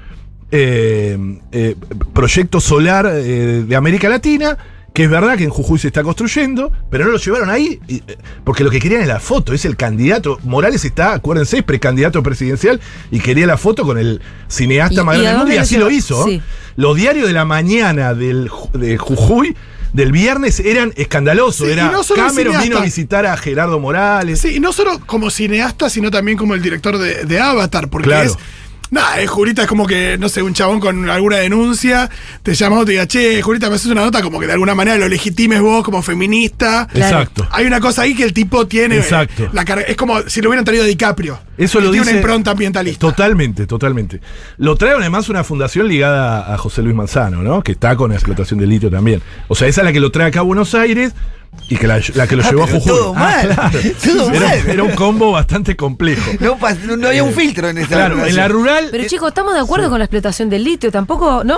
eh, 0.53 1.19
eh, 1.53 1.75
proyecto 2.13 2.61
solar 2.61 3.07
eh, 3.13 3.65
de 3.67 3.77
América 3.77 4.09
Latina, 4.09 4.57
que 4.95 5.05
es 5.05 5.11
verdad 5.11 5.37
que 5.37 5.45
en 5.45 5.51
Jujuy 5.51 5.79
se 5.79 5.87
está 5.89 6.03
construyendo, 6.03 6.73
pero 6.91 7.05
no 7.05 7.13
lo 7.13 7.19
llevaron 7.19 7.51
ahí, 7.51 7.79
eh, 7.89 8.01
porque 8.45 8.65
lo 8.65 8.71
que 8.71 8.81
querían 8.81 9.03
es 9.03 9.09
la 9.09 9.21
foto, 9.21 9.53
es 9.55 9.65
el 9.65 9.77
candidato. 9.77 10.39
Morales 10.43 10.85
está, 10.85 11.13
acuérdense, 11.15 11.59
es 11.59 11.63
precandidato 11.63 12.23
presidencial 12.23 12.81
y 13.11 13.21
quería 13.21 13.47
la 13.47 13.57
foto 13.59 13.85
con 13.85 13.97
el 13.99 14.21
cineasta 14.49 15.03
¿Y- 15.03 15.05
más 15.05 15.17
y 15.19 15.23
grande 15.23 15.29
a 15.29 15.31
del 15.31 15.39
mundo 15.39 15.55
y 15.55 15.59
así 15.59 15.77
lo 15.77 15.91
hizo. 15.91 16.25
Sí. 16.25 16.43
Los 16.77 16.97
diarios 16.97 17.27
de 17.29 17.33
la 17.33 17.45
mañana 17.45 18.15
del, 18.15 18.51
de 18.73 18.99
Jujuy. 18.99 19.57
Del 19.91 20.13
viernes 20.13 20.61
eran 20.61 20.93
escandalosos. 20.97 21.67
Sí, 21.67 21.73
Era 21.73 21.91
no 21.91 22.03
Cameron 22.15 22.61
vino 22.63 22.77
a 22.77 22.83
visitar 22.83 23.25
a 23.25 23.35
Gerardo 23.39 23.81
Morales. 23.81 24.39
Sí, 24.39 24.57
y 24.57 24.61
no 24.61 24.75
solo 24.75 25.01
como 25.07 25.31
cineasta, 25.31 25.89
sino 25.89 26.11
también 26.11 26.37
como 26.37 26.53
el 26.55 26.61
director 26.61 26.99
de, 26.99 27.25
de 27.25 27.41
Avatar, 27.41 27.89
porque 27.89 28.09
Claro. 28.09 28.29
es. 28.29 28.37
Nada, 28.91 29.21
eh, 29.21 29.27
Jurita 29.27 29.63
es 29.63 29.69
como 29.69 29.87
que, 29.87 30.17
no 30.19 30.29
sé, 30.29 30.43
un 30.43 30.55
chabón 30.55 30.81
con 30.81 31.11
alguna 31.11 31.37
denuncia, 31.37 32.09
te 32.43 32.55
llama 32.55 32.81
y 32.83 32.85
te 32.87 32.91
diga, 32.93 33.07
che, 33.07 33.43
Jurita, 33.43 33.69
me 33.69 33.77
haces 33.77 33.91
una 33.91 34.03
nota 34.03 34.23
como 34.23 34.41
que 34.41 34.47
de 34.47 34.53
alguna 34.55 34.75
manera 34.75 34.97
lo 34.97 35.09
legitimes 35.09 35.61
vos 35.61 35.85
como 35.85 36.03
feminista. 36.03 36.89
Exacto. 36.95 37.47
Hay 37.51 37.67
una 37.67 37.81
cosa 37.81 38.03
ahí 38.03 38.15
que 38.15 38.25
el 38.25 38.33
tipo 38.33 38.67
tiene. 38.67 38.97
eh, 38.97 39.01
Exacto. 39.01 39.49
La 39.53 39.63
es 39.63 39.97
como 39.97 40.21
si 40.29 40.41
lo 40.41 40.49
hubieran 40.49 40.65
traído 40.65 40.85
a 40.85 40.87
DiCaprio. 40.87 41.39
Eso 41.59 41.81
lo 41.81 41.91
tiene 41.91 41.99
dice. 41.99 42.11
una 42.13 42.21
impronta 42.21 42.51
ambientalista. 42.53 43.01
Totalmente, 43.01 43.67
totalmente. 43.67 44.21
Lo 44.59 44.77
trae 44.77 44.93
además 44.95 45.29
una 45.29 45.43
fundación 45.45 45.89
ligada 45.89 46.55
a 46.55 46.57
José 46.57 46.83
Luis 46.83 46.95
Manzano, 46.95 47.43
¿no? 47.43 47.63
Que 47.63 47.73
está 47.73 47.97
con 47.97 48.11
la 48.11 48.17
explotación 48.17 48.61
del 48.61 48.69
litio 48.71 48.91
también. 48.91 49.21
O 49.49 49.55
sea, 49.57 49.67
esa 49.69 49.81
es 49.81 49.85
la 49.85 49.93
que 49.93 50.01
lo 50.01 50.11
trae 50.13 50.29
acá 50.29 50.41
a 50.41 50.45
Buenos 50.45 50.75
Aires 50.75 51.13
y 51.71 51.77
que 51.77 51.87
la, 51.87 52.01
la 52.15 52.27
que 52.27 52.37
lo 52.37 52.43
Ah, 52.45 52.51
llevó 52.51 52.63
a 52.63 52.67
pero 52.67 52.79
Jujuy. 52.81 52.93
todo 52.99 53.15
mal, 53.15 53.49
todo 54.05 54.31
era, 54.33 54.47
mal. 54.49 54.69
era 54.69 54.83
un 54.83 54.93
combo 54.93 55.33
bastante 55.33 55.77
complejo. 55.77 56.31
No, 56.41 56.59
pas- 56.59 56.79
no- 56.83 56.97
no 56.97 57.09
había 57.09 57.23
un 57.25 57.33
filtro 57.33 57.69
en 57.69 57.79
esa 57.79 57.89
Claro, 57.89 58.25
en 58.25 58.35
la 58.37 58.49
rural. 58.49 58.89
Pero 58.91 59.05
eh, 59.05 59.07
chicos, 59.07 59.29
estamos 59.29 59.55
de 59.55 59.61
acuerdo 59.61 59.91
con 59.91 59.99
la 59.99 60.05
explotación 60.07 60.49
del 60.49 60.65
litio, 60.65 60.91
tampoco, 60.91 61.43
¿no? 61.45 61.57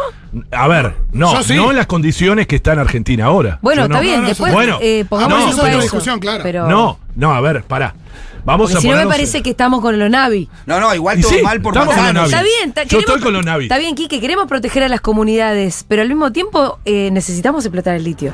a 0.52 0.68
ver, 0.68 0.94
no, 1.12 1.42
sí. 1.42 1.54
no 1.54 1.70
en 1.70 1.76
las 1.76 1.86
condiciones 1.86 2.46
que 2.46 2.56
está 2.56 2.72
en 2.72 2.78
Argentina 2.80 3.26
ahora. 3.26 3.58
Bueno, 3.62 3.82
no- 3.82 3.94
está 3.94 4.00
bien, 4.00 4.16
no, 4.16 4.22
no, 4.22 4.28
después 4.28 4.52
bueno. 4.52 4.78
eh, 4.80 5.04
pongamos 5.08 5.56
No, 5.56 5.62
peso, 5.64 5.80
discusión, 5.80 6.18
claro. 6.20 6.42
Pero, 6.42 6.66
No, 6.68 6.98
no, 7.16 7.32
a 7.34 7.40
ver, 7.40 7.62
pará. 7.64 7.94
Vamos 8.42 8.70
porque 8.72 8.78
a 8.78 8.80
si 8.80 8.88
no 8.88 8.96
me 8.96 9.06
parece 9.06 9.42
que 9.42 9.50
estamos 9.50 9.82
con 9.82 9.98
lo 9.98 10.08
Navi. 10.08 10.48
No, 10.64 10.80
no, 10.80 10.94
igual 10.94 11.20
todo 11.20 11.30
sí, 11.30 11.42
mal 11.42 11.60
por 11.60 11.74
estamos 11.76 11.94
con 11.94 12.14
los. 12.14 12.24
Está 12.32 12.42
bien, 12.42 12.72
Yo 12.88 13.00
estoy 13.00 13.20
con 13.20 13.34
los 13.34 13.44
Navi. 13.44 13.64
Está 13.64 13.76
bien, 13.76 13.94
Quique, 13.94 14.18
queremos 14.18 14.46
proteger 14.48 14.82
a 14.82 14.88
las 14.88 15.02
comunidades, 15.02 15.84
pero 15.86 16.00
al 16.00 16.08
mismo 16.08 16.32
tiempo 16.32 16.78
eh, 16.86 17.10
necesitamos 17.12 17.66
explotar 17.66 17.94
el 17.96 18.02
litio. 18.04 18.32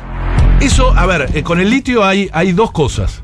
Eso, 0.60 0.90
a 0.96 1.06
ver, 1.06 1.28
eh, 1.34 1.42
con 1.42 1.60
el 1.60 1.70
litio 1.70 2.04
hay, 2.04 2.28
hay 2.32 2.52
dos 2.52 2.72
cosas. 2.72 3.22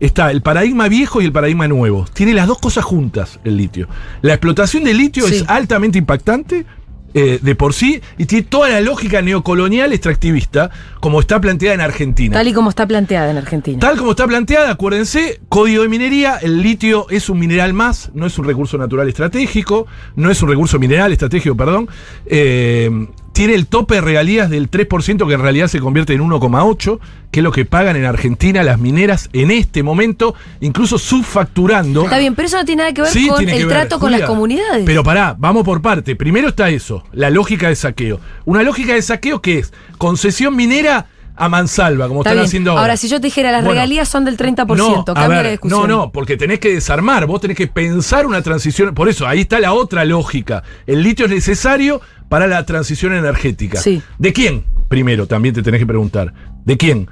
Está 0.00 0.30
el 0.30 0.42
paradigma 0.42 0.88
viejo 0.88 1.22
y 1.22 1.24
el 1.24 1.32
paradigma 1.32 1.66
nuevo. 1.66 2.04
Tiene 2.12 2.34
las 2.34 2.46
dos 2.46 2.58
cosas 2.58 2.84
juntas 2.84 3.40
el 3.44 3.56
litio. 3.56 3.88
La 4.22 4.34
explotación 4.34 4.84
del 4.84 4.98
litio 4.98 5.26
Sí. 5.26 5.36
es 5.36 5.44
altamente 5.48 5.98
impactante 5.98 6.66
eh, 7.14 7.38
de 7.40 7.54
por 7.54 7.72
sí 7.74 8.00
y 8.18 8.26
tiene 8.26 8.44
toda 8.44 8.68
la 8.68 8.80
lógica 8.80 9.22
neocolonial 9.22 9.92
extractivista 9.92 10.70
como 11.00 11.20
está 11.20 11.40
planteada 11.40 11.74
en 11.74 11.80
Argentina. 11.80 12.34
Tal 12.34 12.48
y 12.48 12.52
como 12.52 12.70
está 12.70 12.86
planteada 12.86 13.30
en 13.30 13.38
Argentina. 13.38 13.78
Tal 13.78 13.96
como 13.96 14.10
está 14.10 14.26
planteada, 14.26 14.70
acuérdense, 14.70 15.40
código 15.48 15.82
de 15.84 15.88
minería, 15.88 16.36
el 16.42 16.60
litio 16.60 17.08
es 17.10 17.28
un 17.30 17.38
mineral 17.38 17.72
más, 17.72 18.10
no 18.14 18.26
es 18.26 18.36
un 18.38 18.44
recurso 18.46 18.76
natural 18.78 19.08
estratégico, 19.08 19.86
no 20.16 20.30
es 20.30 20.42
un 20.42 20.48
recurso 20.50 20.78
mineral 20.78 21.12
estratégico, 21.12 21.56
perdón. 21.56 21.88
Eh, 22.26 22.90
tiene 23.34 23.54
el 23.54 23.66
tope 23.66 23.96
de 23.96 24.00
regalías 24.00 24.48
del 24.48 24.70
3% 24.70 25.26
que 25.26 25.34
en 25.34 25.40
realidad 25.40 25.66
se 25.66 25.80
convierte 25.80 26.14
en 26.14 26.22
1,8%, 26.22 27.00
que 27.32 27.40
es 27.40 27.44
lo 27.44 27.50
que 27.52 27.64
pagan 27.64 27.96
en 27.96 28.04
Argentina 28.04 28.62
las 28.62 28.78
mineras 28.78 29.28
en 29.32 29.50
este 29.50 29.82
momento, 29.82 30.34
incluso 30.60 30.98
subfacturando. 30.98 32.04
Está 32.04 32.18
bien, 32.18 32.34
pero 32.36 32.46
eso 32.46 32.56
no 32.58 32.64
tiene 32.64 32.82
nada 32.84 32.94
que 32.94 33.02
ver 33.02 33.10
Sí, 33.10 33.26
con 33.28 33.46
el 33.46 33.66
ver, 33.66 33.68
trato 33.68 33.98
con 33.98 34.08
Julia. 34.10 34.18
las 34.20 34.28
comunidades. 34.28 34.84
Pero 34.86 35.02
pará, 35.02 35.34
vamos 35.36 35.64
por 35.64 35.82
parte. 35.82 36.14
Primero 36.16 36.48
está 36.48 36.70
eso, 36.70 37.04
la 37.12 37.28
lógica 37.28 37.68
de 37.68 37.74
saqueo. 37.74 38.20
Una 38.44 38.62
lógica 38.62 38.94
de 38.94 39.02
saqueo 39.02 39.42
que 39.42 39.58
es 39.58 39.72
concesión 39.98 40.54
minera 40.54 41.06
a 41.36 41.48
mansalva, 41.48 42.06
como 42.06 42.20
Está 42.20 42.30
están 42.30 42.36
bien. 42.42 42.46
haciendo 42.46 42.70
ahora. 42.70 42.82
Ahora, 42.82 42.96
si 42.96 43.08
yo 43.08 43.20
te 43.20 43.26
dijera 43.26 43.50
las 43.50 43.62
Bueno, 43.62 43.72
regalías 43.72 44.08
son 44.08 44.24
del 44.24 44.36
30%, 44.36 44.76
no, 44.76 45.04
cambia 45.04 45.26
ver, 45.28 45.44
la 45.46 45.50
discusión. 45.50 45.80
No, 45.80 45.86
no, 45.88 46.12
porque 46.12 46.36
tenés 46.36 46.60
que 46.60 46.72
desarmar, 46.72 47.26
vos 47.26 47.40
tenés 47.40 47.56
que 47.56 47.66
pensar 47.66 48.24
una 48.26 48.40
transición. 48.42 48.94
Por 48.94 49.08
eso, 49.08 49.26
ahí 49.26 49.40
está 49.40 49.58
la 49.58 49.72
otra 49.72 50.04
lógica. 50.04 50.62
El 50.86 51.02
litio 51.02 51.26
es 51.26 51.32
necesario 51.32 52.00
para 52.28 52.46
la 52.46 52.64
transición 52.66 53.12
energética. 53.14 53.78
Sí. 53.80 54.02
¿De 54.18 54.32
quién? 54.32 54.64
Primero, 54.88 55.26
también 55.26 55.54
te 55.54 55.62
tenés 55.62 55.80
que 55.80 55.86
preguntar. 55.86 56.32
¿De 56.64 56.76
quién? 56.76 57.08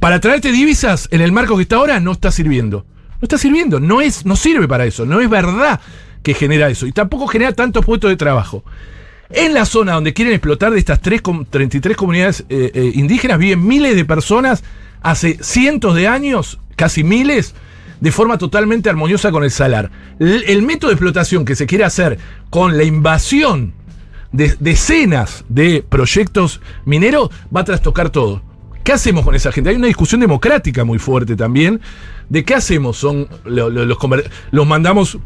Para 0.00 0.20
traerte 0.20 0.52
divisas 0.52 1.08
en 1.10 1.20
el 1.20 1.32
marco 1.32 1.56
que 1.56 1.62
está 1.62 1.76
ahora 1.76 2.00
no 2.00 2.12
está 2.12 2.30
sirviendo. 2.30 2.86
No 3.20 3.24
está 3.24 3.36
sirviendo, 3.38 3.80
no, 3.80 4.00
es, 4.00 4.24
no 4.24 4.36
sirve 4.36 4.68
para 4.68 4.84
eso. 4.86 5.04
No 5.04 5.20
es 5.20 5.28
verdad 5.28 5.80
que 6.22 6.34
genera 6.34 6.68
eso. 6.68 6.86
Y 6.86 6.92
tampoco 6.92 7.26
genera 7.26 7.52
tantos 7.52 7.84
puestos 7.84 8.10
de 8.10 8.16
trabajo. 8.16 8.64
En 9.30 9.52
la 9.54 9.66
zona 9.66 9.92
donde 9.94 10.14
quieren 10.14 10.32
explotar 10.34 10.72
de 10.72 10.78
estas 10.78 11.00
tres 11.02 11.20
com- 11.20 11.44
33 11.44 11.96
comunidades 11.96 12.44
eh, 12.48 12.70
eh, 12.72 12.92
indígenas 12.94 13.38
viven 13.38 13.66
miles 13.66 13.94
de 13.96 14.04
personas 14.04 14.62
hace 15.02 15.36
cientos 15.42 15.94
de 15.94 16.08
años, 16.08 16.58
casi 16.76 17.04
miles, 17.04 17.54
de 18.00 18.12
forma 18.12 18.38
totalmente 18.38 18.88
armoniosa 18.88 19.30
con 19.30 19.44
el 19.44 19.50
salar. 19.50 19.90
El 20.18 20.62
método 20.62 20.88
de 20.90 20.94
explotación 20.94 21.44
que 21.44 21.56
se 21.56 21.66
quiere 21.66 21.84
hacer 21.84 22.18
con 22.50 22.76
la 22.78 22.84
invasión 22.84 23.74
de 24.32 24.56
decenas 24.60 25.44
de 25.48 25.84
proyectos 25.88 26.60
mineros 26.84 27.30
va 27.54 27.60
a 27.60 27.64
trastocar 27.64 28.10
todo. 28.10 28.42
¿Qué 28.84 28.92
hacemos 28.92 29.24
con 29.24 29.34
esa 29.34 29.52
gente? 29.52 29.70
Hay 29.70 29.76
una 29.76 29.86
discusión 29.86 30.20
democrática 30.20 30.84
muy 30.84 30.98
fuerte 30.98 31.36
también. 31.36 31.80
¿De 32.28 32.44
qué 32.44 32.54
hacemos? 32.54 32.96
Son 32.96 33.28
lo- 33.44 33.68
lo- 33.70 33.84
los, 33.84 33.98
los 34.50 34.66
mandamos 34.66 35.18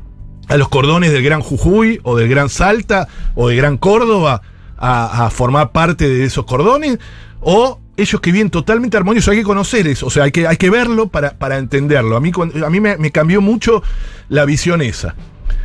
a 0.48 0.56
los 0.56 0.68
cordones 0.68 1.12
del 1.12 1.22
Gran 1.22 1.40
Jujuy 1.40 2.00
o 2.02 2.16
del 2.16 2.28
Gran 2.28 2.48
Salta 2.48 3.06
o 3.36 3.48
del 3.48 3.56
Gran 3.58 3.76
Córdoba 3.78 4.42
a, 4.76 5.30
formar 5.30 5.70
parte 5.70 6.08
de 6.08 6.24
esos 6.24 6.44
cordones 6.44 6.98
o 7.40 7.78
ellos 7.96 8.20
que 8.20 8.32
viven 8.32 8.50
totalmente 8.50 8.96
armoniosos, 8.96 9.28
hay 9.30 9.38
que 9.38 9.44
conocer 9.44 9.86
eso, 9.86 10.06
o 10.06 10.10
sea, 10.10 10.24
hay 10.24 10.32
que, 10.32 10.48
hay 10.48 10.56
que 10.56 10.70
verlo 10.70 11.06
para, 11.08 11.38
para 11.38 11.58
entenderlo. 11.58 12.16
A 12.16 12.20
mí, 12.20 12.32
a 12.64 12.70
mí 12.70 12.80
me 12.80 13.10
cambió 13.12 13.40
mucho 13.40 13.82
la 14.28 14.44
visión 14.44 14.82
esa. 14.82 15.14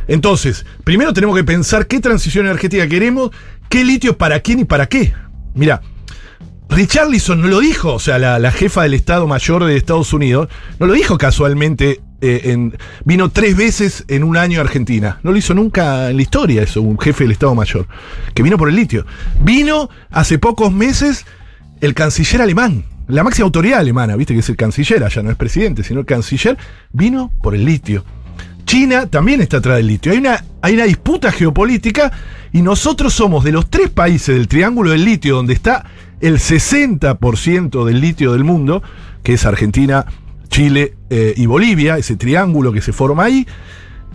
Entonces, 0.06 0.66
primero 0.84 1.12
tenemos 1.12 1.36
que 1.36 1.44
pensar 1.44 1.86
qué 1.86 2.00
transición 2.00 2.46
energética 2.46 2.88
queremos, 2.88 3.30
qué 3.68 3.84
litio 3.84 4.16
para 4.16 4.40
quién 4.40 4.60
y 4.60 4.64
para 4.64 4.86
qué. 4.86 5.12
Mira, 5.54 5.82
Richarlison 6.68 7.40
no 7.40 7.48
lo 7.48 7.60
dijo, 7.60 7.94
o 7.94 7.98
sea, 7.98 8.18
la, 8.18 8.52
jefa 8.52 8.82
del 8.82 8.94
Estado 8.94 9.26
Mayor 9.26 9.64
de 9.64 9.76
Estados 9.76 10.12
Unidos, 10.12 10.48
no 10.78 10.86
lo 10.86 10.92
dijo 10.92 11.16
casualmente, 11.16 12.00
eh, 12.20 12.70
vino 13.04 13.30
tres 13.30 13.56
veces 13.56 14.04
en 14.08 14.22
un 14.22 14.36
año 14.36 14.60
a 14.60 14.64
Argentina. 14.64 15.18
No 15.22 15.32
lo 15.32 15.38
hizo 15.38 15.54
nunca 15.54 16.10
en 16.10 16.16
la 16.16 16.22
historia 16.22 16.62
eso, 16.62 16.82
un 16.82 16.98
jefe 16.98 17.24
del 17.24 17.32
Estado 17.32 17.54
Mayor, 17.54 17.86
que 18.34 18.42
vino 18.42 18.58
por 18.58 18.68
el 18.68 18.76
litio. 18.76 19.06
Vino 19.40 19.88
hace 20.10 20.38
pocos 20.38 20.72
meses 20.72 21.24
el 21.80 21.94
canciller 21.94 22.42
alemán, 22.42 22.84
la 23.08 23.24
máxima 23.24 23.46
autoridad 23.46 23.78
alemana, 23.78 24.16
viste 24.16 24.34
que 24.34 24.40
es 24.40 24.48
el 24.50 24.56
canciller, 24.56 25.02
allá 25.02 25.22
no 25.22 25.30
es 25.30 25.36
presidente, 25.36 25.82
sino 25.82 26.00
el 26.00 26.06
canciller, 26.06 26.58
vino 26.92 27.32
por 27.42 27.54
el 27.54 27.64
litio. 27.64 28.04
China 28.68 29.06
también 29.06 29.40
está 29.40 29.56
atrás 29.56 29.78
del 29.78 29.86
litio. 29.86 30.12
Hay 30.12 30.18
una, 30.18 30.44
hay 30.60 30.74
una 30.74 30.84
disputa 30.84 31.32
geopolítica 31.32 32.12
y 32.52 32.60
nosotros 32.60 33.14
somos 33.14 33.42
de 33.42 33.50
los 33.50 33.70
tres 33.70 33.88
países 33.88 34.36
del 34.36 34.46
Triángulo 34.46 34.90
del 34.90 35.06
Litio, 35.06 35.36
donde 35.36 35.54
está 35.54 35.86
el 36.20 36.38
60% 36.38 37.86
del 37.86 38.00
litio 38.02 38.34
del 38.34 38.44
mundo, 38.44 38.82
que 39.22 39.32
es 39.32 39.46
Argentina, 39.46 40.04
Chile 40.50 40.96
eh, 41.08 41.32
y 41.34 41.46
Bolivia, 41.46 41.96
ese 41.96 42.16
triángulo 42.16 42.70
que 42.70 42.82
se 42.82 42.92
forma 42.92 43.24
ahí, 43.24 43.46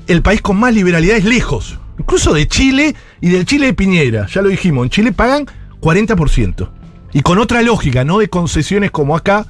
el 0.06 0.22
país 0.22 0.40
con 0.42 0.60
más 0.60 0.72
liberalidad 0.72 1.18
es 1.18 1.26
lejos. 1.26 1.80
Incluso 1.98 2.32
de 2.32 2.48
Chile 2.48 2.96
y 3.22 3.30
del 3.30 3.48
Chile 3.48 3.66
de 3.66 3.74
Piñera. 3.74 4.28
Ya 4.28 4.44
lo 4.44 4.50
dijimos, 4.50 4.84
en 4.84 4.92
Chile 4.92 5.14
pagan 5.14 5.48
40%. 5.82 6.70
Y 7.12 7.22
con 7.22 7.40
otra 7.40 7.64
lógica, 7.64 8.04
no 8.04 8.20
de 8.20 8.30
concesiones 8.30 8.92
como 8.92 9.18
acá, 9.18 9.48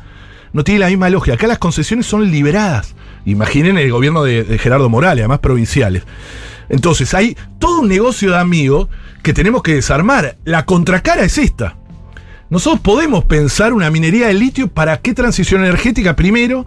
no 0.54 0.64
tiene 0.64 0.80
la 0.80 0.88
misma 0.88 1.10
lógica. 1.10 1.34
Acá 1.36 1.48
las 1.48 1.58
concesiones 1.60 2.06
son 2.06 2.30
liberadas. 2.32 2.96
Imaginen 3.26 3.78
el 3.78 3.92
gobierno 3.92 4.24
de, 4.24 4.58
Gerardo 4.60 4.90
Morales, 4.90 5.22
además 5.24 5.40
provinciales. 5.40 6.04
Entonces 6.70 7.14
hay 7.14 7.36
todo 7.60 7.82
un 7.82 7.88
negocio 7.90 8.32
de 8.32 8.38
amigos 8.38 8.88
que 9.22 9.34
tenemos 9.34 9.62
que 9.64 9.76
desarmar. 9.76 10.38
La 10.46 10.66
contracara 10.66 11.24
es 11.24 11.38
esta. 11.38 11.76
Nosotros 12.50 12.82
podemos 12.82 13.26
pensar 13.26 13.74
una 13.74 13.90
minería 13.90 14.28
de 14.28 14.34
litio 14.34 14.68
para 14.68 14.98
qué 14.98 15.14
transición 15.14 15.62
energética 15.64 16.16
primero 16.16 16.66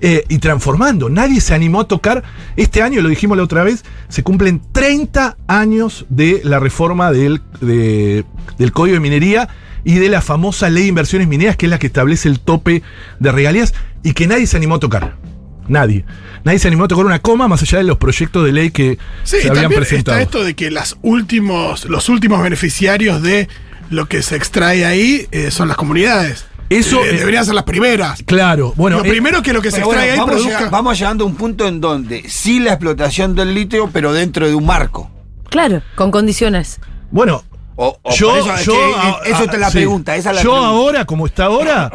eh, 0.00 0.24
y 0.28 0.38
transformando. 0.38 1.08
Nadie 1.08 1.40
se 1.40 1.54
animó 1.54 1.80
a 1.82 1.86
tocar. 1.88 2.24
Este 2.56 2.82
año, 2.82 3.00
lo 3.02 3.08
dijimos 3.08 3.36
la 3.36 3.44
otra 3.44 3.62
vez, 3.62 3.84
se 4.08 4.22
cumplen 4.24 4.60
30 4.72 5.36
años 5.46 6.06
de 6.08 6.40
la 6.42 6.58
reforma 6.58 7.12
del, 7.12 7.42
de- 7.60 8.24
del 8.58 8.72
Código 8.72 8.94
de 8.94 9.00
Minería 9.00 9.48
y 9.84 9.94
de 9.94 10.08
la 10.08 10.20
famosa 10.20 10.68
ley 10.70 10.84
de 10.84 10.88
inversiones 10.90 11.28
mineras, 11.28 11.56
que 11.56 11.66
es 11.66 11.70
la 11.70 11.78
que 11.78 11.86
establece 11.88 12.28
el 12.28 12.40
tope 12.40 12.82
de 13.18 13.32
regalías 13.32 13.74
y 14.02 14.12
que 14.12 14.26
nadie 14.26 14.46
se 14.46 14.56
animó 14.56 14.76
a 14.76 14.80
tocar. 14.80 15.16
Nadie. 15.68 16.04
Nadie 16.44 16.58
se 16.58 16.68
animó 16.68 16.84
a 16.84 16.88
tocar 16.88 17.04
una 17.06 17.20
coma 17.20 17.46
más 17.46 17.62
allá 17.62 17.78
de 17.78 17.84
los 17.84 17.96
proyectos 17.98 18.44
de 18.44 18.52
ley 18.52 18.70
que 18.70 18.98
Sí, 19.22 19.36
se 19.40 19.48
habían 19.50 19.70
presentado. 19.70 20.18
está 20.18 20.22
esto 20.24 20.44
de 20.44 20.54
que 20.54 20.70
las 20.70 20.96
últimos, 21.02 21.84
los 21.84 22.08
últimos 22.08 22.42
beneficiarios 22.42 23.22
de 23.22 23.48
lo 23.90 24.06
que 24.08 24.22
se 24.22 24.36
extrae 24.36 24.84
ahí 24.84 25.28
eh, 25.30 25.50
son 25.50 25.68
las 25.68 25.76
comunidades. 25.76 26.46
Eso, 26.70 27.04
Eh, 27.04 27.10
eh, 27.10 27.18
deberían 27.18 27.44
ser 27.44 27.54
las 27.54 27.64
primeras. 27.64 28.22
Claro, 28.24 28.72
bueno. 28.76 28.98
lo 28.98 29.04
eh, 29.04 29.08
primero 29.10 29.42
que 29.42 29.52
lo 29.52 29.60
que 29.60 29.70
se 29.70 29.82
bueno, 29.82 30.00
extrae 30.00 30.12
ahí 30.12 30.18
vamos, 30.18 30.34
produzca. 30.34 30.70
vamos 30.70 30.98
llegando 30.98 31.24
a 31.24 31.26
un 31.26 31.34
punto 31.36 31.66
en 31.68 31.80
donde 31.80 32.24
sí 32.28 32.58
la 32.60 32.70
explotación 32.72 33.34
del 33.34 33.54
litio, 33.54 33.90
pero 33.92 34.12
dentro 34.12 34.46
de 34.48 34.54
un 34.54 34.64
marco. 34.66 35.10
Claro, 35.50 35.82
con 35.96 36.10
condiciones. 36.12 36.80
bueno, 37.10 37.44
O, 37.82 37.98
o 38.02 38.14
yo, 38.14 38.36
eso, 38.36 38.54
es 38.54 38.64
yo, 38.66 38.72
que, 38.74 38.78
a- 38.94 39.20
eso 39.24 39.44
es 39.50 39.58
la 39.58 39.70
sí. 39.70 39.78
pregunta. 39.78 40.14
Esa 40.16 40.32
la 40.34 40.42
yo 40.42 40.50
pregunta. 40.50 40.68
ahora, 40.68 41.04
como 41.06 41.24
está 41.24 41.44
ahora, 41.46 41.90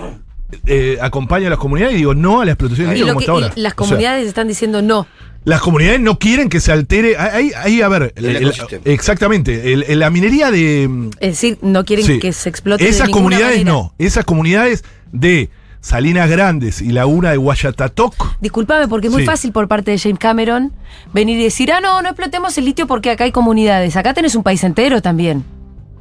eh, 0.66 0.98
acompaño 1.00 1.46
a 1.48 1.50
las 1.52 1.60
comunidades 1.60 1.94
y 1.94 1.98
digo 1.98 2.16
no 2.16 2.42
a 2.42 2.46
la 2.46 2.52
explotación 2.54 2.90
de 2.92 3.00
como 3.02 3.20
está 3.20 3.32
ahora. 3.32 3.52
y 3.56 3.62
las 3.62 3.74
O 3.74 3.76
sea, 3.76 3.76
comunidades 3.76 4.28
están 4.28 4.48
diciendo 4.48 4.82
no. 4.82 5.06
las 5.44 5.62
comunidades 5.62 6.00
no 6.00 6.18
quieren 6.18 6.50
que 6.50 6.60
se 6.60 6.72
altere. 6.72 7.18
Ahí, 7.18 7.52
ahí, 7.56 7.82
a 7.84 7.88
ver, 7.88 8.14
El 8.16 8.26
el- 8.26 8.36
ecosistema. 8.38 8.82
exactamente. 8.86 9.74
el- 9.74 9.84
el- 9.84 10.00
la 10.00 10.10
minería 10.10 10.50
de. 10.50 10.86
Es 11.20 11.30
decir, 11.34 11.60
no 11.62 11.86
quieren 11.86 12.04
sí, 12.06 12.18
que 12.20 12.34
se 12.34 12.50
explote. 12.50 12.88
Esas 12.88 13.10
comunidades 13.10 13.58
manera. 13.60 13.72
no. 13.72 13.94
Esas 14.00 14.26
comunidades 14.26 14.84
de 15.12 15.52
Salinas 15.82 16.28
Grandes 16.32 16.82
y 16.82 16.90
Laguna 16.90 17.30
de 17.30 17.38
Guayatatoc. 17.38 18.40
Disculpame, 18.42 18.88
porque 18.88 19.06
es 19.06 19.14
muy 19.14 19.22
Sí. 19.22 19.28
fácil 19.28 19.52
por 19.52 19.68
parte 19.68 19.92
de 19.92 20.00
James 20.00 20.18
Cameron 20.18 20.74
venir 21.14 21.40
y 21.40 21.44
decir, 21.44 21.72
ah, 21.72 21.80
no, 21.80 22.02
no 22.02 22.10
explotemos 22.10 22.58
el 22.58 22.66
litio 22.66 22.88
porque 22.88 23.12
acá 23.12 23.26
hay 23.26 23.32
comunidades. 23.32 23.96
Acá 23.96 24.16
tenés 24.16 24.34
un 24.34 24.42
país 24.42 24.64
entero 24.64 25.04
también. 25.04 25.44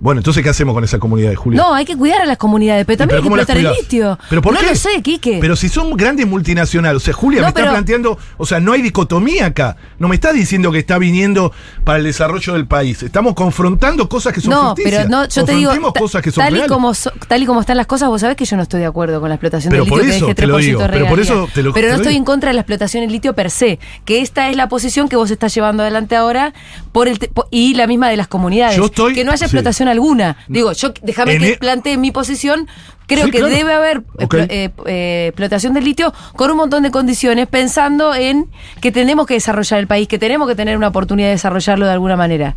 Bueno, 0.01 0.19
entonces, 0.21 0.43
¿qué 0.43 0.51
hacemos 0.51 0.75
con 0.75 0.85
esas 0.85 1.01
comunidades, 1.01 1.39
Julio? 1.39 1.63
No, 1.63 1.73
hay 1.73 1.85
que 1.87 1.97
cuidar 1.97 2.21
a 2.21 2.27
las 2.27 2.37
comunidades, 2.37 2.85
pero 2.85 2.99
también 2.99 3.17
¿Pero 3.21 3.23
cómo 3.23 3.37
hay 3.37 3.47
que 3.47 3.53
explotar 3.53 3.73
el 3.75 3.81
litio. 3.81 4.19
¿Pero 4.29 4.43
por 4.43 4.53
no 4.53 4.61
qué? 4.61 4.67
lo 4.67 4.75
sé, 4.75 5.01
Quique. 5.03 5.39
Pero 5.41 5.57
si 5.57 5.69
son 5.69 5.97
grandes 5.97 6.27
multinacionales, 6.27 7.01
o 7.01 7.05
sea, 7.05 7.15
Julia 7.15 7.41
No, 7.41 7.45
me 7.47 7.49
está 7.51 7.61
pero- 7.61 7.73
planteando, 7.73 8.19
o 8.37 8.45
sea, 8.45 8.61
no 8.61 8.73
hay 8.73 8.83
dicotomía 8.83 9.47
acá. 9.47 9.77
No 9.99 10.09
me 10.09 10.17
está 10.17 10.33
diciendo 10.33 10.73
que 10.73 10.79
está 10.81 10.99
viniendo 10.99 11.53
para 11.85 11.99
el 11.99 12.05
desarrollo 12.05 12.53
del 12.53 12.67
país. 12.67 13.03
Estamos 13.03 13.35
confrontando 13.35 14.09
cosas 14.09 14.33
que 14.35 14.41
son 14.43 14.51
no, 14.51 14.75
ficticias. 14.77 15.05
pero 15.07 15.09
no, 15.17 15.29
yo 15.29 15.45
te 15.45 15.55
digo, 15.55 15.73
cosas 15.97 16.21
que 16.23 16.31
son 16.33 16.45
tal, 16.45 16.53
y 16.53 16.57
reales. 16.57 16.73
como 16.73 16.93
so- 16.93 17.13
tal 17.29 17.43
y 17.43 17.47
como 17.47 17.61
están 17.61 17.77
las 17.77 17.87
cosas, 17.87 18.09
vos 18.09 18.21
sabés 18.21 18.37
que 18.37 18.45
yo 18.45 18.57
no 18.57 18.63
estoy 18.65 18.81
de 18.81 18.87
acuerdo 18.87 19.21
con 19.21 19.29
la 19.31 19.37
explotación 19.37 19.71
Pero 19.71 19.85
del 19.85 19.89
por 19.91 19.99
litio, 20.01 20.11
que 20.13 20.17
eso 20.17 20.27
deje 20.27 20.35
te 20.35 20.47
lo 20.47 20.59
3% 20.59 20.61
digo, 20.67 20.83
de 20.83 20.89
pero 20.89 21.07
por 21.09 21.21
eso 21.21 21.49
te 21.55 21.63
lo- 21.63 21.73
Pero 21.73 21.87
te 21.87 21.93
no 21.93 21.97
lo 21.97 22.03
estoy 22.03 22.13
digo. 22.15 22.21
en 22.21 22.25
contra 22.27 22.51
de 22.51 22.55
la 22.55 22.61
explotación 22.61 23.03
del 23.05 23.13
litio 23.13 23.35
per 23.35 23.51
se, 23.51 23.79
que 24.05 24.21
esta 24.21 24.51
es 24.51 24.57
la 24.57 24.69
posición 24.69 25.09
que 25.09 25.17
vos 25.17 25.31
estás 25.31 25.55
llevando 25.55 25.83
adelante 25.83 26.15
ahora 26.17 26.53
por 26.93 27.09
el 27.09 27.19
y 27.51 27.75
la 27.75 27.87
misma 27.87 28.09
de 28.11 28.17
las 28.19 28.27
comunidades. 28.29 28.77
Yo 28.77 28.87
estoy- 28.87 29.15
que 29.15 29.25
no 29.25 29.31
haya 29.33 29.47
sí. 29.49 29.53
Alguna. 29.89 30.37
Digo, 30.49 30.73
yo 30.73 30.93
déjame 31.03 31.39
que 31.39 31.53
e- 31.53 31.57
plantee 31.57 31.97
mi 31.97 32.11
posición. 32.11 32.69
Creo 33.07 33.27
Sí, 33.27 33.31
que 33.33 33.39
claro. 33.39 33.55
debe 33.55 33.73
haber 33.75 34.01
explo- 34.19 34.47
eh, 34.49 34.71
eh, 34.87 35.27
explotación 35.29 35.75
del 35.75 35.85
litio 35.85 36.13
con 36.37 36.51
un 36.51 36.57
montón 36.57 36.83
de 36.83 36.91
condiciones, 36.91 37.47
pensando 37.49 38.15
en 38.15 38.47
que 38.81 38.91
tenemos 38.93 39.27
que 39.27 39.35
desarrollar 39.35 39.79
el 39.81 39.87
país, 39.87 40.09
que 40.09 40.19
tenemos 40.19 40.49
que 40.49 40.55
tener 40.55 40.77
una 40.77 40.89
oportunidad 40.89 41.29
de 41.29 41.33
desarrollarlo 41.33 41.85
de 41.85 41.93
alguna 41.93 42.17
manera. 42.17 42.57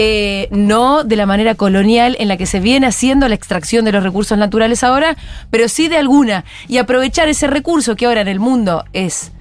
Eh, 0.00 0.48
no 0.52 1.02
de 1.04 1.16
la 1.16 1.26
manera 1.26 1.54
colonial 1.56 2.16
en 2.20 2.28
la 2.28 2.36
que 2.36 2.46
se 2.46 2.60
viene 2.60 2.86
haciendo 2.86 3.28
la 3.28 3.34
extracción 3.34 3.84
de 3.84 3.90
los 3.92 4.02
recursos 4.04 4.38
naturales 4.38 4.84
ahora, 4.84 5.16
pero 5.50 5.68
sí 5.68 5.88
de 5.88 5.96
alguna. 5.98 6.44
Y 6.68 6.78
aprovechar 6.78 7.28
ese 7.28 7.46
recurso 7.48 7.96
que 7.96 8.06
ahora 8.06 8.20
en 8.20 8.28
el 8.28 8.38
mundo 8.40 8.84
es 8.92 9.32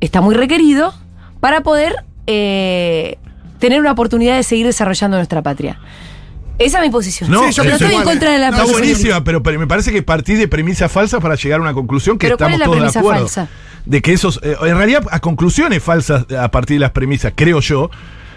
está 0.00 0.20
muy 0.20 0.34
requerido 0.34 0.94
para 1.40 1.60
poder 1.62 1.94
eh, 2.26 3.18
tener 3.58 3.80
una 3.80 3.92
oportunidad 3.92 4.36
de 4.36 4.42
seguir 4.42 4.66
desarrollando 4.66 5.16
nuestra 5.18 5.42
patria. 5.42 5.78
Esa 6.58 6.78
es 6.78 6.84
mi 6.84 6.90
posición. 6.90 7.30
No, 7.30 7.46
Sí, 7.48 7.52
yo 7.54 7.62
pero 7.62 7.76
pienso 7.78 7.84
estoy 7.86 7.98
en 8.00 8.04
contra 8.04 8.32
de 8.32 8.38
la 8.38 8.46
eh. 8.46 8.50
Está 8.50 8.62
explotación. 8.62 8.92
buenísima, 8.92 9.24
pero, 9.24 9.42
pero 9.42 9.58
me 9.58 9.66
parece 9.66 9.90
que 9.92 10.02
partís 10.02 10.38
de 10.38 10.48
premisas 10.48 10.90
falsas 10.92 11.20
para 11.20 11.34
llegar 11.34 11.58
a 11.60 11.62
una 11.62 11.72
conclusión 11.74 12.18
que 12.18 12.26
¿Pero 12.28 12.38
cuál 12.38 12.52
estamos 12.52 12.54
es 12.54 12.58
la 12.60 12.64
todos 12.66 12.76
de 12.76 12.80
premisa 12.80 12.98
acuerdo. 13.00 13.20
falsa? 13.28 13.48
De 13.84 14.00
que 14.02 14.12
esos, 14.12 14.38
eh, 14.42 14.56
en 14.62 14.76
realidad, 14.76 15.04
a 15.10 15.18
conclusiones 15.20 15.82
falsas 15.82 16.26
a 16.32 16.50
partir 16.50 16.76
de 16.76 16.80
las 16.80 16.92
premisas, 16.92 17.32
creo 17.34 17.58
yo, 17.60 17.90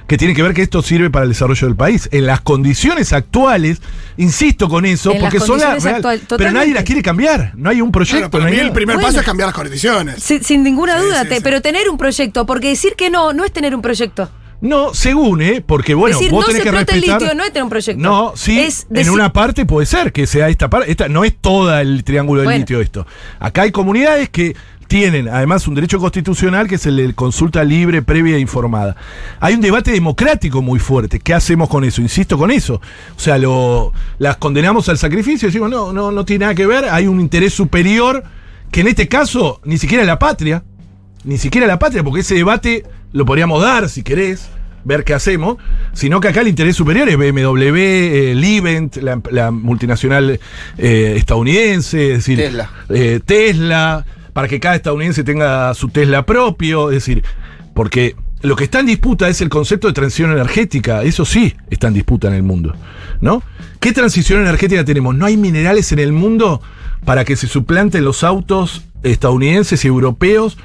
que 0.07 0.17
tienen 0.17 0.35
que 0.35 0.43
ver 0.43 0.53
que 0.53 0.61
esto 0.61 0.81
sirve 0.83 1.09
para 1.09 1.23
el 1.23 1.29
desarrollo 1.29 1.67
del 1.67 1.75
país. 1.75 2.07
En 2.11 2.25
las 2.27 2.41
condiciones 2.41 3.11
actuales, 3.11 3.81
insisto 4.17 4.69
con 4.69 4.85
eso, 4.85 5.11
En 5.11 5.21
las 5.21 5.31
porque 5.33 5.45
son 5.45 5.59
las 5.59 5.83
pero 6.37 6.51
nadie 6.51 6.73
las 6.73 6.83
quiere 6.83 7.01
cambiar. 7.01 7.53
No 7.55 7.69
hay 7.71 7.81
un 7.81 7.91
proyecto. 7.91 8.17
Claro, 8.17 8.31
para 8.31 8.43
no 8.45 8.49
hay 8.51 8.55
mí 8.55 8.59
el 8.59 8.71
primer 8.71 8.95
Bueno. 8.97 9.07
paso 9.07 9.19
es 9.19 9.25
cambiar 9.25 9.47
las 9.47 9.55
condiciones. 9.55 10.21
Sin, 10.21 10.43
sin 10.43 10.63
ninguna 10.63 10.99
Sí, 10.99 11.05
duda, 11.05 11.23
sí, 11.23 11.29
te- 11.29 11.35
sí. 11.37 11.41
pero 11.43 11.61
tener 11.61 11.89
un 11.89 11.97
proyecto, 11.97 12.45
porque 12.45 12.69
decir 12.69 12.93
que 12.95 13.09
no, 13.09 13.33
no 13.33 13.45
es 13.45 13.51
tener 13.51 13.75
un 13.75 13.81
proyecto. 13.81 14.29
No, 14.61 14.93
según, 14.93 15.41
¿eh? 15.41 15.63
Porque 15.65 15.93
bueno, 15.93 16.17
decir, 16.17 16.31
vos 16.31 16.41
no 16.41 16.47
tenés 16.47 16.63
se 16.63 16.63
que 16.63 16.69
el 16.69 16.75
respetar. 16.85 17.21
litio, 17.21 17.35
no 17.35 17.43
es 17.43 17.49
tener 17.49 17.63
un 17.63 17.69
proyecto. 17.69 18.01
No, 18.01 18.33
sí, 18.35 18.59
Es 18.59 18.87
en 18.89 18.95
decir- 18.95 19.11
una 19.11 19.31
parte 19.33 19.65
puede 19.65 19.85
ser 19.85 20.11
que 20.11 20.25
sea 20.27 20.49
esta 20.49 20.69
parte. 20.69 20.89
Esta 20.89 21.07
no 21.09 21.23
es 21.23 21.35
toda 21.39 21.81
el 21.81 22.03
triángulo 22.03 22.41
del 22.41 22.47
Bueno. 22.47 22.59
litio 22.59 22.81
esto. 22.81 23.05
Acá 23.39 23.63
hay 23.63 23.71
comunidades 23.71 24.29
que 24.29 24.55
tienen 24.87 25.27
además 25.27 25.67
un 25.67 25.73
derecho 25.75 25.99
constitucional 25.99 26.67
que 26.67 26.75
es 26.75 26.85
el 26.85 26.95
de 26.97 27.13
consulta 27.15 27.63
libre, 27.63 28.01
previa 28.03 28.37
e 28.37 28.39
informada. 28.39 28.95
Hay 29.39 29.55
un 29.55 29.61
debate 29.61 29.91
democrático 29.91 30.61
muy 30.61 30.79
fuerte. 30.79 31.19
¿Qué 31.19 31.33
hacemos 31.33 31.69
con 31.69 31.83
eso? 31.83 32.01
Insisto 32.01 32.37
con 32.37 32.51
eso. 32.51 32.75
O 33.15 33.19
sea, 33.19 33.37
lo, 33.39 33.93
las 34.19 34.37
condenamos 34.37 34.87
al 34.89 34.97
sacrificio 34.97 35.47
y 35.47 35.51
decimos, 35.51 35.69
no, 35.71 35.91
no, 35.91 36.11
no 36.11 36.23
tiene 36.23 36.45
nada 36.45 36.55
que 36.55 36.65
ver. 36.67 36.85
Hay 36.85 37.07
un 37.07 37.19
interés 37.19 37.53
superior 37.53 38.23
que 38.71 38.81
en 38.81 38.87
este 38.87 39.07
caso 39.07 39.59
ni 39.65 39.77
siquiera 39.77 40.03
la 40.05 40.17
patria. 40.19 40.63
Ni 41.23 41.39
siquiera 41.39 41.65
la 41.65 41.79
patria, 41.79 42.03
porque 42.03 42.21
ese 42.21 42.35
debate 42.35 42.83
lo 43.15 43.25
podríamos 43.25 43.61
dar 43.61 43.87
si 43.87 44.03
querés 44.03 44.49
ver 44.83 45.05
qué 45.05 45.13
hacemos, 45.13 45.57
sino 45.93 46.19
que 46.19 46.27
acá 46.27 46.41
el 46.41 46.49
interés 46.49 46.75
superior 46.75 47.07
es 47.07 47.17
BMW, 47.17 47.77
eh, 47.77 48.33
Livent, 48.35 48.97
la, 48.97 49.21
la 49.31 49.51
multinacional 49.51 50.37
eh, 50.77 51.13
estadounidense, 51.15 52.09
es 52.11 52.17
decir, 52.17 52.37
Tesla. 52.37 52.69
eh, 52.89 53.21
Tesla, 53.25 54.05
para 54.33 54.49
que 54.49 54.59
cada 54.59 54.75
estadounidense 54.75 55.23
tenga 55.23 55.73
su 55.73 55.87
Tesla 55.87 56.25
propio, 56.25 56.89
es 56.89 56.95
decir, 56.97 57.23
porque 57.73 58.15
lo 58.41 58.57
que 58.57 58.65
está 58.65 58.81
en 58.81 58.87
disputa 58.87 59.29
es 59.29 59.39
el 59.39 59.47
concepto 59.47 59.87
de 59.87 59.93
transición 59.93 60.31
energética. 60.33 61.01
Eso 61.01 61.23
sí 61.23 61.55
está 61.69 61.87
en 61.87 61.93
disputa 61.93 62.27
en 62.27 62.33
el 62.33 62.43
mundo. 62.43 62.75
¿No? 63.21 63.41
¿Qué 63.79 63.93
transición 63.93 64.41
energética 64.41 64.83
tenemos? 64.83 65.15
No 65.15 65.25
hay 65.25 65.37
minerales 65.37 65.91
en 65.93 65.99
el 65.99 66.11
mundo 66.11 66.61
para 67.05 67.23
que 67.23 67.37
se 67.37 67.47
suplanten 67.47 68.03
los 68.03 68.25
autos 68.25 68.83
estadounidenses 69.03 69.85
y 69.85 69.87
europeos 69.87 70.57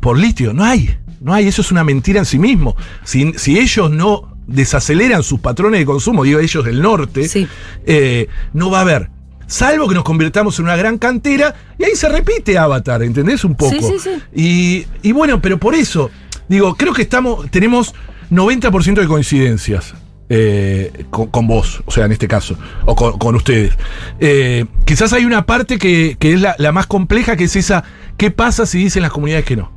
por 0.00 0.16
litio. 0.18 0.54
No 0.54 0.64
hay. 0.64 0.96
No 1.20 1.32
hay. 1.34 1.48
Eso 1.48 1.62
es 1.62 1.70
una 1.72 1.84
mentira 1.84 2.18
en 2.20 2.26
sí 2.26 2.38
mismo. 2.38 2.76
Si, 3.04 3.32
si 3.36 3.58
ellos 3.58 3.90
no 3.90 4.36
desaceleran 4.46 5.22
sus 5.22 5.40
patrones 5.40 5.80
de 5.80 5.86
consumo, 5.86 6.22
digo 6.24 6.38
ellos 6.40 6.64
del 6.64 6.80
norte, 6.82 7.28
Sí. 7.28 7.48
eh, 7.86 8.28
no 8.52 8.70
va 8.70 8.78
a 8.78 8.82
haber. 8.82 9.10
Salvo 9.48 9.88
que 9.88 9.94
nos 9.94 10.04
convirtamos 10.04 10.58
en 10.58 10.64
una 10.64 10.76
gran 10.76 10.98
cantera 10.98 11.54
y 11.78 11.84
ahí 11.84 11.94
se 11.94 12.08
repite 12.08 12.58
Avatar, 12.58 13.02
¿entendés? 13.02 13.44
Un 13.44 13.54
poco. 13.54 13.70
Sí, 13.72 13.80
sí, 13.80 13.98
sí. 13.98 14.86
Y, 15.02 15.08
y 15.08 15.12
bueno, 15.12 15.40
pero 15.40 15.58
por 15.58 15.74
eso, 15.74 16.10
digo, 16.48 16.74
creo 16.74 16.92
que 16.92 17.02
estamos, 17.02 17.48
tenemos 17.50 17.94
90% 18.30 19.00
de 19.00 19.06
coincidencias. 19.06 19.94
eh, 20.28 21.04
con, 21.10 21.28
con 21.28 21.46
vos, 21.46 21.84
o 21.86 21.92
sea, 21.92 22.04
en 22.06 22.10
este 22.10 22.26
caso, 22.26 22.58
o 22.84 22.96
con, 22.96 23.16
con 23.16 23.36
ustedes. 23.36 23.74
Eh, 24.18 24.64
quizás 24.84 25.12
hay 25.12 25.24
una 25.24 25.46
parte 25.46 25.78
que, 25.78 26.16
que 26.18 26.32
es 26.32 26.40
la, 26.40 26.56
la 26.58 26.72
más 26.72 26.88
compleja, 26.88 27.36
que 27.36 27.44
es 27.44 27.54
esa, 27.54 27.84
¿qué 28.16 28.32
pasa 28.32 28.66
si 28.66 28.78
dicen 28.78 29.02
las 29.02 29.12
comunidades 29.12 29.44
que 29.44 29.54
no? 29.54 29.70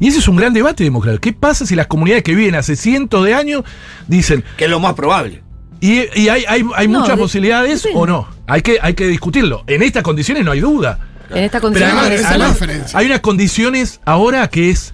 Y 0.00 0.08
ese 0.08 0.18
es 0.18 0.28
un 0.28 0.36
gran 0.36 0.52
debate 0.52 0.84
democrático. 0.84 1.20
¿Qué 1.22 1.32
pasa 1.32 1.64
si 1.66 1.74
las 1.74 1.86
comunidades 1.86 2.22
que 2.22 2.34
viven 2.34 2.54
hace 2.54 2.76
cientos 2.76 3.24
de 3.24 3.34
años 3.34 3.62
dicen, 4.06 4.44
Que 4.58 4.64
es 4.64 4.70
lo 4.70 4.78
más 4.80 4.94
probable. 4.94 5.42
y, 5.80 6.00
y 6.18 6.28
hay, 6.28 6.44
hay, 6.46 6.62
hay 6.74 6.88
No, 6.88 7.00
muchas 7.00 7.16
de- 7.16 7.22
posibilidades 7.22 7.82
depende. 7.82 8.00
o 8.00 8.06
no? 8.06 8.28
Hay 8.46 8.62
que, 8.62 8.78
hay 8.82 8.94
que 8.94 9.06
discutirlo. 9.08 9.64
En 9.66 9.82
estas 9.82 10.02
condiciones 10.02 10.44
no 10.44 10.52
hay 10.52 10.60
duda. 10.60 10.98
En 11.30 11.38
esta 11.44 11.58
Pero 11.58 11.62
condición. 11.62 11.90
además- 11.90 12.08
no 12.08 12.14
esa 12.14 12.22
es 12.22 12.22
la 12.22 12.28
además, 12.44 12.52
diferencia. 12.60 12.98
hay 12.98 13.06
unas 13.06 13.20
condiciones 13.20 14.00
ahora 14.04 14.48
que 14.48 14.70
es 14.70 14.92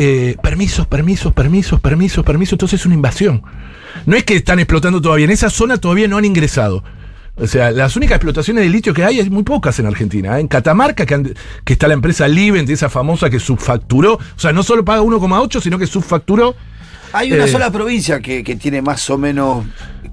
eh, 0.00 0.36
permisos, 0.42 0.86
permisos, 0.86 1.32
permisos, 1.34 1.80
permisos, 1.80 2.24
permisos. 2.24 2.52
Entonces 2.52 2.80
es 2.80 2.86
una 2.86 2.94
invasión. 2.94 3.42
No 4.06 4.16
es 4.16 4.24
que 4.24 4.36
están 4.36 4.58
explotando 4.60 5.00
todavía. 5.02 5.24
En 5.24 5.30
esa 5.32 5.50
zona 5.50 5.76
todavía 5.76 6.08
no 6.08 6.16
han 6.16 6.24
ingresado. 6.24 6.84
O 7.40 7.46
sea, 7.46 7.70
las 7.70 7.94
únicas 7.96 8.16
explotaciones 8.16 8.64
de 8.64 8.70
litio 8.70 8.92
que 8.92 9.04
hay 9.04 9.20
hay 9.20 9.30
muy 9.30 9.42
pocas 9.44 9.78
en 9.78 9.86
Argentina. 9.86 10.36
¿eh? 10.36 10.40
En 10.40 10.48
Catamarca, 10.48 11.06
que, 11.06 11.14
han- 11.14 11.34
que 11.64 11.72
está 11.72 11.86
la 11.88 11.94
empresa 11.94 12.26
Livent, 12.26 12.68
esa 12.70 12.88
famosa 12.88 13.30
que 13.30 13.38
subfacturó. 13.38 14.14
O 14.14 14.20
sea, 14.38 14.52
no 14.52 14.62
solo 14.62 14.84
paga 14.84 15.02
1,8, 15.02 15.60
sino 15.60 15.78
que 15.78 15.86
subfacturó. 15.86 16.56
Hay 17.12 17.32
una 17.32 17.44
Eh. 17.44 17.48
sola 17.48 17.70
provincia 17.70 18.20
que, 18.20 18.44
que 18.44 18.56
tiene 18.56 18.82
más 18.82 19.08
o 19.08 19.16
menos. 19.16 19.64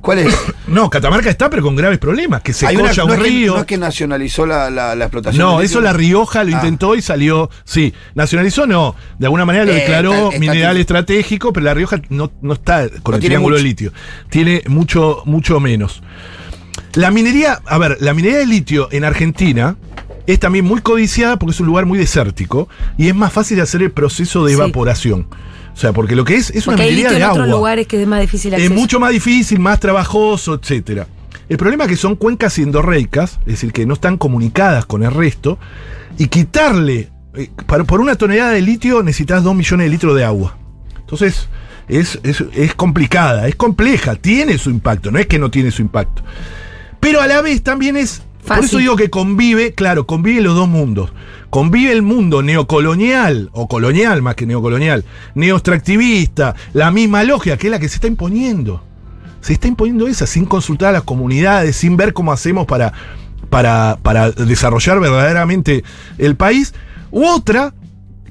¿Cuál 0.02 0.20
es? 0.20 0.36
No, 0.68 0.90
Catamarca 0.90 1.30
está, 1.30 1.48
pero 1.50 1.62
con 1.62 1.76
graves 1.76 2.00
problemas. 2.00 2.42
Que 2.42 2.52
se 2.54 2.66
colla 2.66 2.92
no, 2.98 3.06
un 3.06 3.12
es 3.12 3.18
que, 3.18 3.24
río. 3.24 3.54
no 3.54 3.60
es 3.60 3.66
que 3.66 3.78
nacionalizó 3.78 4.46
la, 4.48 4.70
la, 4.72 4.96
la 4.96 5.06
explotación. 5.06 5.46
No, 5.46 5.62
eso. 5.62 5.80
La 5.82 5.94
Rioja 5.94 6.44
lo 6.44 6.56
Ah. 6.56 6.60
intentó 6.60 6.96
y 6.96 7.02
salió. 7.04 7.50
Sí, 7.66 7.94
nacionalizó 8.16 8.66
no. 8.66 8.96
De 9.20 9.26
alguna 9.28 9.46
manera 9.46 9.66
lo 9.66 9.72
Eh, 9.74 9.76
declaró 9.76 10.14
está- 10.14 10.26
está 10.28 10.40
mineral 10.40 10.78
estratégico, 10.78 11.54
pero 11.54 11.66
La 11.66 11.74
Rioja 11.76 12.02
no, 12.10 12.32
no 12.42 12.54
está 12.54 12.88
con 13.04 13.14
el 13.16 13.22
triángulo 13.22 13.58
de 13.58 13.64
litio. 13.64 13.92
Tiene 14.30 14.64
mucho, 14.68 15.22
mucho 15.26 15.60
menos. 15.60 16.02
La 16.96 17.12
minería, 17.12 17.62
a 17.66 17.78
ver, 17.78 17.98
la 18.00 18.14
minería 18.14 18.38
de 18.40 18.46
litio 18.46 18.88
en 18.92 19.04
Argentina 19.04 19.76
es 20.28 20.40
también 20.40 20.66
muy 20.66 20.82
codiciada 20.82 21.38
porque 21.38 21.52
es 21.54 21.60
un 21.60 21.68
lugar 21.68 21.86
muy 21.86 21.98
desértico 22.00 22.70
y 22.98 23.08
es 23.10 23.16
más 23.16 23.34
fácil 23.34 23.58
de 23.58 23.64
hacer 23.64 23.82
el 23.82 23.92
proceso 23.92 24.46
de 24.46 24.54
Sí. 24.54 24.60
evaporación. 24.60 25.28
O 25.74 25.78
sea, 25.78 25.92
porque 25.92 26.16
lo 26.16 26.24
que 26.24 26.36
es 26.36 26.52
es 26.52 26.68
una 26.68 26.78
Porque 26.78 26.84
hay 26.84 26.96
minería 26.96 27.10
litio 27.10 27.20
de 27.20 27.26
en 27.26 27.30
otros 27.32 27.46
agua. 27.48 27.58
lugares 27.58 27.88
que 27.88 28.02
es 28.02 28.08
más 28.08 28.22
difícil 28.22 28.54
Es 28.54 28.62
acceso. 28.62 28.80
mucho 28.80 29.00
más 29.00 29.12
difícil, 29.12 29.60
más 29.60 29.80
trabajoso, 29.80 30.54
etcétera. 30.54 31.06
El 31.50 31.58
problema 31.58 31.84
es 31.84 31.90
que 31.92 31.98
son 31.98 32.16
cuencas 32.16 32.58
endorreicas, 32.58 33.40
es 33.42 33.46
decir, 33.54 33.74
que 33.74 33.86
no 33.86 33.94
están 33.96 34.18
comunicadas 34.18 34.86
con 34.86 35.04
el 35.04 35.12
resto, 35.14 35.60
y 36.18 36.28
quitarle, 36.28 37.10
eh, 37.36 37.50
por 37.86 38.00
una 38.00 38.16
tonelada 38.16 38.52
de 38.52 38.62
litio 38.62 39.04
necesitas 39.04 39.44
2 39.44 39.54
millones 39.54 39.86
de 39.88 39.90
litros 39.92 40.16
de 40.16 40.24
agua. 40.24 40.58
Entonces, 40.98 41.50
es, 41.90 42.20
es, 42.24 42.44
es 42.54 42.74
complicada, 42.74 43.48
es 43.48 43.56
compleja, 43.56 44.16
tiene 44.16 44.58
su 44.58 44.70
impacto, 44.72 45.12
no 45.12 45.20
es 45.20 45.28
que 45.28 45.38
no 45.38 45.52
tiene 45.52 45.70
su 45.72 45.82
impacto. 45.84 46.24
Pero 47.00 47.22
a 47.22 47.28
la 47.28 47.42
vez 47.42 47.64
también 47.64 47.98
es. 47.98 48.22
Por 48.46 48.60
eso 48.60 48.78
digo 48.78 48.96
que 48.96 49.10
convive, 49.10 49.74
claro, 49.74 50.06
convive 50.06 50.42
los 50.42 50.56
dos 50.56 50.68
mundos. 50.68 51.12
Convive 51.50 51.92
el 51.92 52.02
mundo 52.02 52.44
neocolonial, 52.44 53.50
o 53.54 53.68
colonial 53.68 54.22
más 54.22 54.36
que 54.36 54.46
neocolonial, 54.46 55.04
neoextractivista, 55.34 56.56
la 56.74 56.92
misma 56.92 57.24
logia, 57.24 57.58
que 57.58 57.68
es 57.68 57.72
la 57.72 57.80
que 57.80 57.90
se 57.90 57.96
está 57.96 58.08
imponiendo. 58.08 58.84
Se 59.42 59.54
está 59.54 59.68
imponiendo 59.68 60.08
esa, 60.08 60.28
sin 60.28 60.46
consultar 60.46 60.90
a 60.90 60.94
las 60.94 61.04
comunidades, 61.04 61.76
sin 61.76 61.98
ver 61.98 62.14
cómo 62.14 62.32
hacemos 62.32 62.68
para, 62.68 62.94
para, 63.50 63.98
para 64.02 64.32
desarrollar 64.32 65.00
verdaderamente 65.00 65.84
el 66.18 66.36
país. 66.36 66.74
U 67.10 67.26
otra 67.26 67.74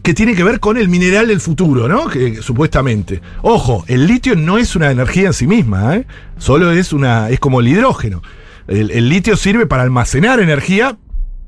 que 0.05 0.13
tiene 0.13 0.35
que 0.35 0.45
ver 0.45 0.61
con 0.61 0.77
el 0.77 0.91
mineral 0.91 1.29
del 1.29 1.41
futuro, 1.41 1.89
¿no? 1.89 2.09
Que, 2.09 2.43
supuestamente. 2.43 3.23
Ojo, 3.41 3.85
el 3.89 4.07
litio 4.07 4.37
no 4.37 4.59
es 4.59 4.77
una 4.77 4.91
energía 4.91 5.29
en 5.29 5.33
sí 5.33 5.47
misma, 5.47 5.97
¿eh? 5.97 6.07
Solo 6.37 6.73
es 6.73 6.93
una. 6.93 7.31
es 7.31 7.41
como 7.41 7.61
el 7.61 7.69
hidrógeno. 7.69 8.21
El, 8.67 9.09
litio 9.09 9.37
sirve 9.37 9.67
para 9.67 9.83
almacenar 9.83 10.41
energía. 10.41 10.97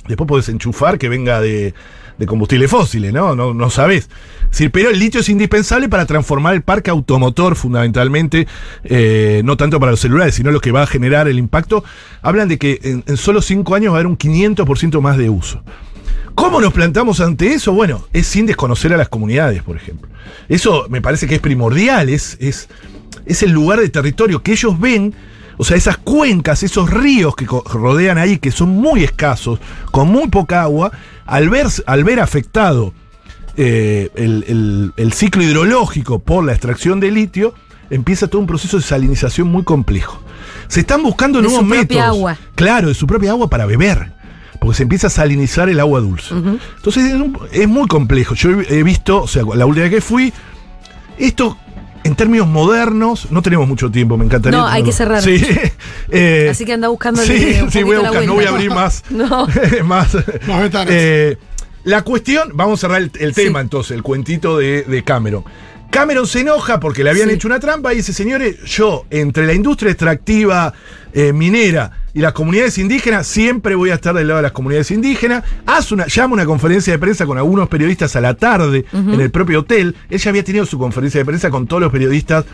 Después 0.08 0.28
podés 0.28 0.48
enchufar 0.48 0.98
que 0.98 1.08
venga 1.08 1.40
de, 1.40 1.74
de 2.18 2.26
combustibles 2.26 2.70
fósiles, 2.70 3.12
¿no? 3.12 3.34
No, 3.34 3.54
no 3.54 3.70
sabés. 3.70 4.08
Pero 4.72 4.90
el 4.90 4.98
litio 4.98 5.20
es 5.20 5.28
indispensable 5.28 5.88
para 5.88 6.06
transformar 6.06 6.54
el 6.54 6.62
parque 6.62 6.90
automotor, 6.90 7.56
fundamentalmente, 7.56 8.46
eh, 8.84 9.42
no 9.44 9.56
tanto 9.56 9.78
para 9.78 9.92
los 9.92 10.00
celulares, 10.00 10.34
sino 10.34 10.50
lo 10.50 10.60
que 10.60 10.72
va 10.72 10.82
a 10.82 10.86
generar 10.86 11.28
el 11.28 11.38
impacto. 11.38 11.84
Hablan 12.22 12.48
de 12.48 12.58
que 12.58 13.02
en, 13.06 13.16
solo 13.16 13.42
cinco 13.42 13.74
años 13.74 13.92
va 13.92 13.96
a 13.96 14.00
haber 14.00 14.06
un 14.06 14.16
500% 14.16 15.00
más 15.00 15.18
de 15.18 15.28
uso. 15.28 15.62
¿Cómo 16.34 16.60
nos 16.60 16.72
plantamos 16.72 17.20
ante 17.20 17.52
eso? 17.52 17.72
Bueno, 17.72 18.06
es 18.12 18.26
sin 18.26 18.46
desconocer 18.46 18.92
a 18.92 18.96
las 18.96 19.08
comunidades, 19.08 19.62
por 19.62 19.76
ejemplo. 19.76 20.08
Eso 20.48 20.86
me 20.88 21.00
parece 21.00 21.26
que 21.26 21.36
es 21.36 21.40
primordial, 21.40 22.08
es, 22.08 22.36
es, 22.40 22.68
es 23.24 23.42
el 23.42 23.52
lugar 23.52 23.80
de 23.80 23.88
territorio 23.88 24.42
que 24.42 24.52
ellos 24.52 24.78
ven, 24.78 25.14
o 25.58 25.64
sea, 25.64 25.76
esas 25.76 25.96
cuencas, 25.98 26.62
esos 26.62 26.90
ríos 26.90 27.34
que 27.36 27.46
rodean 27.46 28.18
ahí, 28.18 28.38
que 28.38 28.50
son 28.50 28.70
muy 28.70 29.04
escasos, 29.04 29.58
con 29.90 30.08
muy 30.08 30.28
poca 30.28 30.62
agua, 30.62 30.92
al 31.24 31.48
ver, 31.48 31.66
al 31.86 32.04
ver 32.04 32.20
afectado 32.20 32.92
eh, 33.56 34.10
el, 34.16 34.44
el- 34.48 34.92
el 34.96 35.12
ciclo 35.12 35.42
hidrológico 35.42 36.18
por 36.18 36.44
la 36.44 36.52
extracción 36.52 37.00
de 37.00 37.10
litio, 37.10 37.54
empieza 37.88 38.26
todo 38.28 38.40
un 38.40 38.46
proceso 38.46 38.76
de 38.76 38.82
salinización 38.82 39.48
muy 39.48 39.62
complejo. 39.64 40.22
Se 40.68 40.80
están 40.80 41.02
buscando 41.02 41.38
De 41.40 41.44
nuevos 41.48 41.60
su 41.62 41.68
propia 41.68 41.82
métodos. 41.82 42.04
agua. 42.04 42.36
Claro, 42.54 42.88
de 42.88 42.94
su 42.94 43.06
propia 43.06 43.30
agua 43.30 43.48
para 43.48 43.64
beber. 43.66 44.12
Porque 44.60 44.76
se 44.76 44.82
empieza 44.84 45.06
a 45.06 45.10
salinizar 45.10 45.68
el 45.68 45.78
agua 45.80 46.00
dulce. 46.00 46.34
Entonces 46.34 47.14
es, 47.52 47.68
muy 47.68 47.86
complejo. 47.88 48.34
Yo 48.34 48.50
he 48.60 48.78
he 48.78 48.82
visto, 48.82 49.22
o 49.22 49.28
sea, 49.28 49.42
la 49.54 49.64
última 49.66 49.84
vez 49.84 49.94
que 49.94 50.00
fui, 50.00 50.32
esto 51.18 51.56
en 52.06 52.14
términos 52.16 52.46
modernos, 52.46 53.30
no 53.30 53.42
tenemos 53.42 53.68
mucho 53.68 53.90
tiempo, 53.90 54.16
me 54.16 54.24
encantaría. 54.24 54.58
No, 54.58 54.66
hay 54.66 54.82
que 54.82 54.92
cerrar. 54.92 55.22
Sí. 55.22 55.40
eh, 56.10 56.48
Así 56.50 56.64
que 56.64 56.72
anda 56.72 56.88
buscando 56.88 57.20
Sí, 57.22 57.56
sí, 57.70 57.82
voy 57.82 57.96
a 57.96 58.00
buscar, 58.00 58.24
no 58.24 58.34
voy 58.34 58.44
a 58.44 58.48
abrir 58.50 58.70
más. 58.70 59.02
No. 59.10 59.46
más. 59.84 60.14
Más 60.46 60.60
ventanas. 60.62 60.88
Eh, 60.90 61.36
la 61.84 62.02
cuestión, 62.02 62.50
vamos 62.54 62.80
a 62.80 62.86
cerrar 62.86 63.02
el, 63.02 63.10
el 63.20 63.34
Sí. 63.34 63.42
tema 63.44 63.60
entonces, 63.60 63.92
el 63.92 64.02
cuentito 64.02 64.58
de, 64.58 64.82
de 64.82 65.04
Cameron. 65.04 65.44
Cameron 65.90 66.26
se 66.26 66.40
enoja 66.40 66.80
porque 66.80 67.04
le 67.04 67.10
habían 67.10 67.28
Sí. 67.28 67.34
hecho 67.36 67.48
una 67.48 67.60
trampa 67.60 67.92
y 67.92 67.98
dice, 67.98 68.12
señores, 68.12 68.56
yo 68.64 69.04
entre 69.10 69.46
la 69.46 69.52
industria 69.54 69.90
extractiva 69.92 70.74
eh, 71.12 71.32
minera 71.32 71.92
y 72.16 72.20
las 72.20 72.32
comunidades 72.32 72.78
indígenas, 72.78 73.26
siempre 73.26 73.74
voy 73.74 73.90
a 73.90 73.94
estar 73.94 74.14
del 74.14 74.26
lado 74.28 74.38
de 74.38 74.42
las 74.44 74.52
comunidades 74.52 74.90
indígenas. 74.90 75.44
Hace 75.66 75.92
una, 75.94 76.06
llama 76.06 76.32
una 76.32 76.46
conferencia 76.46 76.92
de 76.94 76.98
prensa 76.98 77.26
con 77.26 77.36
algunos 77.36 77.68
periodistas 77.68 78.16
a 78.16 78.20
la 78.22 78.32
tarde 78.34 78.86
en 78.92 79.20
el 79.20 79.30
propio 79.30 79.60
hotel. 79.60 79.94
Él 80.08 80.18
ya 80.18 80.30
había 80.30 80.42
tenido 80.42 80.64
su 80.64 80.78
conferencia 80.78 81.20
de 81.20 81.26
prensa 81.26 81.50
con 81.50 81.66
todos 81.66 81.82
los 81.82 81.92
periodistas 81.92 82.46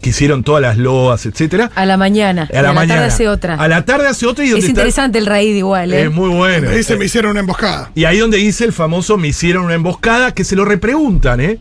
que 0.00 0.08
hicieron 0.08 0.42
todas 0.42 0.62
las 0.62 0.78
loas, 0.78 1.26
etcétera. 1.26 1.70
A 1.74 1.84
la 1.84 1.98
mañana. 1.98 2.48
A 2.50 2.62
la, 2.62 2.72
y 2.72 2.74
mañana. 2.74 2.94
tarde 2.94 3.06
hace 3.08 3.28
otra. 3.28 3.56
A 3.56 3.68
la 3.68 3.84
tarde 3.84 4.08
hace 4.08 4.24
otra 4.26 4.42
y 4.46 4.48
donde 4.48 4.60
es 4.64 4.70
está- 4.70 4.80
interesante 4.80 5.18
el 5.18 5.26
raíz 5.26 5.54
igual, 5.54 5.92
¿eh? 5.92 6.04
Es 6.04 6.10
muy 6.10 6.30
bueno. 6.30 6.70
Ahí 6.70 6.82
se 6.82 6.94
Eh, 6.94 6.96
me 6.96 7.04
hicieron 7.04 7.32
una 7.32 7.40
emboscada. 7.40 7.90
y 7.94 8.04
ahí 8.06 8.16
donde 8.18 8.38
dice 8.38 8.64
el 8.64 8.72
famoso 8.72 9.18
me 9.18 9.28
hicieron 9.28 9.66
una 9.66 9.74
emboscada, 9.74 10.32
que 10.32 10.44
se 10.44 10.56
lo 10.56 10.64
repreguntan, 10.64 11.40
¿eh? 11.42 11.58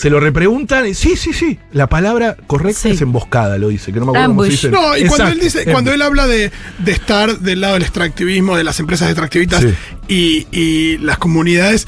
Se 0.00 0.08
lo 0.10 0.18
repreguntan. 0.20 0.86
y 0.86 0.94
Sí, 0.94 1.16
sí, 1.16 1.32
sí. 1.32 1.58
La 1.72 1.86
palabra 1.88 2.36
correcta 2.46 2.80
Sí. 2.82 2.90
es 2.90 3.00
emboscada, 3.02 3.58
lo 3.58 3.68
dice, 3.68 3.92
que 3.92 4.00
no 4.00 4.06
me 4.06 4.12
acuerdo 4.12 4.28
cómo 4.28 4.44
se 4.44 4.50
dice. 4.50 4.70
No, 4.70 4.96
y 4.96 5.04
cuando 5.04 5.28
él 5.28 5.40
dice, 5.40 5.64
cuando 5.66 5.92
él 5.92 6.00
habla 6.02 6.26
de, 6.26 6.50
de 6.78 6.92
estar 6.92 7.38
del 7.40 7.60
lado 7.60 7.74
del 7.74 7.82
extractivismo, 7.82 8.56
de 8.56 8.64
las 8.64 8.80
empresas 8.80 9.08
extractivistas 9.10 9.62
Sí. 9.62 9.74
y, 10.08 10.46
y 10.58 10.98
las 10.98 11.18
comunidades, 11.18 11.86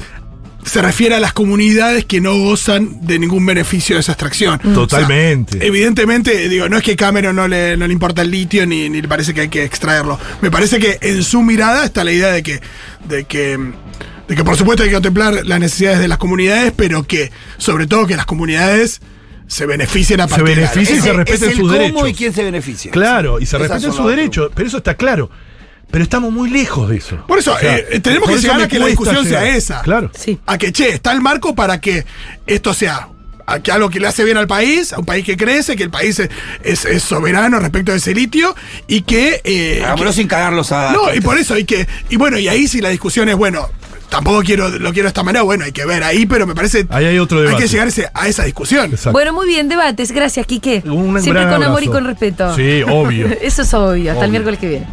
se 0.65 0.81
refiere 0.81 1.15
a 1.15 1.19
las 1.19 1.33
comunidades 1.33 2.05
que 2.05 2.21
no 2.21 2.37
gozan 2.37 3.05
de 3.05 3.19
ningún 3.19 3.45
beneficio 3.45 3.95
de 3.97 3.99
esa 3.99 4.13
extracción. 4.13 4.59
Totalmente. 4.59 5.57
O 5.57 5.59
sea, 5.59 5.67
evidentemente, 5.67 6.47
digo, 6.47 6.69
no 6.69 6.77
es 6.77 6.83
que 6.83 6.95
Cameron 6.95 7.35
no 7.35 7.49
le, 7.49 7.75
no 7.75 7.85
le 7.85 7.91
importa 7.91 8.21
el 8.21 8.31
litio 8.31 8.65
ni, 8.65 8.89
ni 8.89 9.01
le 9.01 9.07
parece 9.09 9.33
que 9.33 9.41
hay 9.41 9.49
que 9.49 9.65
extraerlo. 9.65 10.17
Me 10.41 10.49
parece 10.51 10.79
que 10.79 10.99
en 11.01 11.21
su 11.23 11.41
mirada 11.41 11.83
está 11.83 12.05
la 12.05 12.13
idea 12.13 12.31
de 12.31 12.43
que, 12.43 12.61
de 13.09 13.25
que, 13.25 13.59
de 14.27 14.35
que 14.35 14.43
por 14.43 14.55
supuesto 14.57 14.83
hay 14.83 14.89
que 14.89 14.95
contemplar 14.95 15.45
las 15.45 15.59
necesidades 15.59 15.99
de 15.99 16.07
las 16.07 16.17
comunidades, 16.17 16.73
pero 16.75 17.03
que 17.03 17.31
sobre 17.57 17.87
todo 17.87 18.07
que 18.07 18.15
las 18.15 18.25
comunidades 18.25 19.01
se 19.47 19.65
beneficien 19.65 20.21
a 20.21 20.27
Se 20.27 20.29
partir 20.35 20.47
de 20.55 20.61
beneficien 20.61 20.97
y 20.97 21.01
se 21.01 21.09
Es- 21.09 21.15
respeten 21.15 21.43
es 21.49 21.49
el 21.51 21.57
sus 21.57 21.67
cómo 21.69 21.73
derechos. 21.73 22.09
y 22.09 22.13
quién 22.13 22.33
se 22.33 22.43
beneficia. 22.43 22.91
Claro, 22.91 23.39
y 23.39 23.45
se 23.45 23.57
respeten 23.57 23.91
sus 23.93 24.07
derechos, 24.07 24.51
pero 24.55 24.67
eso 24.67 24.77
está 24.77 24.95
claro. 24.95 25.29
Pero 25.91 26.03
estamos 26.05 26.31
muy 26.31 26.49
lejos 26.49 26.89
de 26.89 26.97
eso. 26.97 27.23
Por 27.27 27.37
eso, 27.37 27.53
O 27.53 27.59
sea, 27.59 27.77
eh, 27.77 27.99
tenemos 27.99 28.23
por 28.27 28.33
que 28.33 28.39
eso 28.39 28.47
llegar 28.47 28.61
a 28.63 28.67
que 28.67 28.79
la 28.79 28.87
discusión 28.87 29.23
sea 29.27 29.47
esa. 29.55 29.81
Claro. 29.83 30.09
Sí. 30.17 30.39
A 30.47 30.57
que, 30.57 30.71
che, 30.71 30.89
está 30.89 31.11
el 31.11 31.21
marco 31.21 31.53
para 31.53 31.79
que 31.79 32.03
esto 32.47 32.73
sea 32.73 33.09
a 33.45 33.59
que 33.59 33.71
algo 33.71 33.89
que 33.91 33.99
le 33.99 34.07
hace 34.07 34.23
bien 34.23 34.37
al 34.37 34.47
país, 34.47 34.93
a 34.93 34.99
un 34.99 35.05
país 35.05 35.23
que 35.25 35.35
crece, 35.37 35.75
que 35.75 35.83
el 35.83 35.89
país 35.91 36.17
es, 36.17 36.29
es- 36.63 36.85
es 36.85 37.03
soberano 37.03 37.59
respecto 37.59 37.91
a 37.91 37.95
ese 37.95 38.15
litio 38.15 38.55
y 38.87 39.01
que. 39.01 39.41
eh, 39.43 39.83
que- 39.95 40.13
sin 40.13 40.27
cagarlos 40.27 40.71
a. 40.71 40.93
no, 40.93 41.13
y 41.13 41.19
por 41.21 41.37
eso 41.37 41.53
hay 41.53 41.65
que. 41.65 41.85
Y 42.09 42.15
bueno, 42.15 42.39
y 42.39 42.47
ahí 42.47 42.67
si 42.67 42.81
la 42.81 42.89
discusión 42.89 43.29
es, 43.29 43.35
bueno, 43.35 43.69
tampoco 44.13 44.43
quiero, 44.43 44.69
lo 44.69 44.93
quiero 44.93 45.05
de 45.05 45.07
esta 45.07 45.23
manera, 45.23 45.41
bueno, 45.41 45.65
hay 45.65 45.71
que 45.71 45.85
ver 45.87 46.03
ahí, 46.03 46.27
pero 46.27 46.45
me 46.45 46.53
parece. 46.53 46.85
Ahí 46.89 47.05
hay 47.05 47.17
otro 47.17 47.39
Hay 47.39 47.45
debate. 47.45 47.63
que 47.63 47.67
llegar 47.69 47.87
a 48.13 48.27
esa 48.27 48.43
discusión. 48.43 48.91
Exacto. 48.91 49.11
Bueno, 49.11 49.33
muy 49.33 49.47
bien, 49.47 49.67
debates. 49.67 50.11
Gracias, 50.11 50.45
Quique. 50.45 50.83
Un 50.85 51.19
Siempre 51.19 51.43
gran 51.45 51.55
con 51.55 51.63
amor 51.63 51.83
y 51.83 51.87
con 51.87 52.05
respeto. 52.05 52.55
Sí, 52.55 52.83
obvio. 52.87 53.27
Eso 53.41 53.63
es 53.63 53.73
obvio. 53.73 54.11
Hasta 54.11 54.25
el 54.25 54.31
miércoles 54.31 54.59
que 54.59 54.67
viene. 54.69 54.87